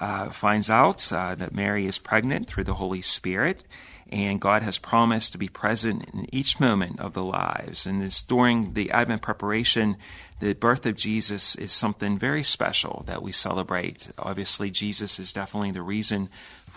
uh, 0.00 0.30
finds 0.30 0.70
out 0.70 1.12
uh, 1.12 1.34
that 1.34 1.54
Mary 1.54 1.86
is 1.86 1.98
pregnant 1.98 2.46
through 2.46 2.64
the 2.64 2.74
Holy 2.74 3.02
Spirit, 3.02 3.64
and 4.10 4.40
God 4.40 4.62
has 4.62 4.78
promised 4.78 5.32
to 5.32 5.38
be 5.38 5.48
present 5.48 6.08
in 6.14 6.34
each 6.34 6.58
moment 6.58 6.98
of 6.98 7.12
the 7.12 7.22
lives. 7.22 7.86
And 7.86 8.00
this 8.00 8.22
during 8.22 8.72
the 8.72 8.90
Advent 8.90 9.20
preparation, 9.20 9.98
the 10.40 10.52
birth 10.54 10.86
of 10.86 10.96
Jesus 10.96 11.54
is 11.56 11.72
something 11.72 12.18
very 12.18 12.42
special 12.42 13.02
that 13.06 13.22
we 13.22 13.32
celebrate. 13.32 14.08
Obviously, 14.18 14.70
Jesus 14.70 15.18
is 15.18 15.32
definitely 15.32 15.72
the 15.72 15.82
reason 15.82 16.28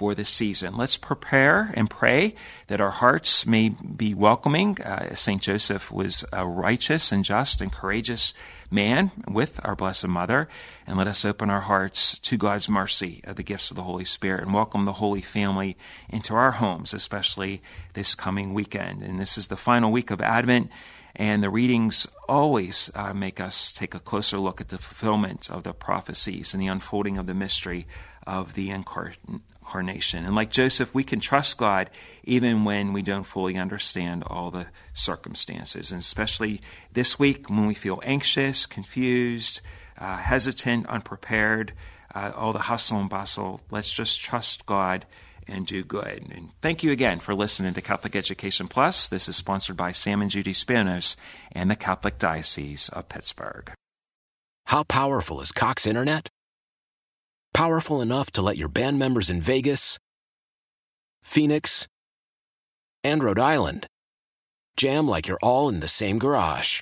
for 0.02 0.16
this 0.16 0.32
season. 0.32 0.76
Let's 0.76 0.98
prepare 0.98 1.72
and 1.76 1.88
pray 1.88 2.34
that 2.66 2.82
our 2.82 2.90
hearts 2.90 3.46
may 3.46 3.70
be 3.70 4.16
welcoming. 4.16 4.82
Uh, 4.82 5.14
St. 5.14 5.40
Joseph 5.40 5.92
was 5.92 6.26
a 6.34 6.44
righteous 6.44 7.12
and 7.12 7.24
just 7.24 7.62
and 7.62 7.72
courageous 7.72 8.34
man 8.72 9.12
with 9.28 9.60
our 9.64 9.76
Blessed 9.76 10.08
Mother. 10.08 10.50
And 10.88 10.98
let 10.98 11.06
us 11.06 11.24
open 11.24 11.52
our 11.52 11.62
hearts 11.62 12.18
to 12.18 12.36
God's 12.36 12.68
mercy 12.68 13.22
of 13.26 13.36
the 13.36 13.44
gifts 13.44 13.70
of 13.70 13.78
the 13.78 13.84
Holy 13.84 14.06
Spirit 14.06 14.42
and 14.42 14.56
welcome 14.56 14.86
the 14.86 14.94
Holy 14.94 15.22
Family 15.22 15.78
into 16.10 16.34
our 16.34 16.54
homes, 16.54 16.96
especially 16.96 17.62
this 17.94 18.16
coming 18.16 18.56
weekend. 18.56 19.04
And 19.04 19.20
this 19.20 19.38
is 19.38 19.50
the 19.50 19.56
final 19.56 19.92
week 19.92 20.10
of 20.10 20.20
Advent. 20.20 20.72
And 21.16 21.44
the 21.44 21.50
readings 21.50 22.08
always 22.28 22.90
uh, 22.96 23.14
make 23.14 23.40
us 23.40 23.74
take 23.74 23.94
a 23.94 24.00
closer 24.00 24.38
look 24.38 24.62
at 24.62 24.70
the 24.70 24.78
fulfillment 24.78 25.50
of 25.50 25.64
the 25.64 25.74
prophecies 25.74 26.54
and 26.54 26.62
the 26.62 26.68
unfolding 26.68 27.18
of 27.18 27.28
the 27.28 27.34
mystery 27.34 27.86
of 28.26 28.54
the 28.54 28.70
incarnation. 28.70 30.26
And 30.26 30.36
like 30.36 30.52
Joseph, 30.52 30.94
we 30.94 31.04
can 31.04 31.20
trust 31.20 31.58
God 31.58 31.90
even 32.24 32.64
when 32.64 32.94
we 32.94 33.02
don't 33.02 33.24
fully 33.24 33.58
understand 33.58 34.24
all 34.28 34.52
the 34.52 34.68
circumstances. 34.94 35.92
And 35.92 36.00
especially 36.00 36.62
this 36.94 37.20
week 37.20 37.50
when 37.50 37.68
we 37.68 37.74
feel 37.74 38.02
anxious, 38.04 38.66
confused, 38.66 39.62
uh, 39.98 40.18
hesitant, 40.18 40.88
unprepared, 40.88 41.74
uh, 42.14 42.32
all 42.36 42.54
the 42.54 42.60
hustle 42.60 43.00
and 43.00 43.10
bustle, 43.10 43.62
let's 43.70 43.94
just 43.94 44.22
trust 44.22 44.66
God 44.66 45.06
and 45.52 45.68
do 45.68 45.84
good. 45.84 46.28
And 46.32 46.50
thank 46.62 46.84
you 46.84 46.92
again 46.92 47.20
for 47.20 47.36
listening 47.36 47.74
to 47.74 47.82
Catholic 47.82 48.16
Education 48.16 48.68
Plus. 48.68 49.08
This 49.08 49.28
is 49.28 49.36
sponsored 49.36 49.78
by 49.78 49.92
Sam 49.92 50.22
and 50.22 50.32
Judy 50.32 50.54
Spanos 50.54 51.16
and 51.52 51.70
the 51.70 51.76
Catholic 51.76 52.18
Diocese 52.18 52.90
of 52.90 53.10
Pittsburgh. 53.10 53.72
How 54.68 54.84
powerful 54.84 55.42
is 55.42 55.52
Cox 55.52 55.86
Internet? 55.86 56.30
Powerful 57.54 58.02
enough 58.02 58.32
to 58.32 58.42
let 58.42 58.58
your 58.58 58.70
band 58.70 58.98
members 58.98 59.30
in 59.30 59.42
Vegas, 59.42 60.00
Phoenix, 61.22 61.88
and 63.04 63.24
Rhode 63.24 63.40
Island 63.40 63.88
jam 64.78 65.08
like 65.08 65.28
you're 65.28 65.40
all 65.44 65.68
in 65.70 65.82
the 65.82 65.88
same 65.88 66.18
garage. 66.18 66.82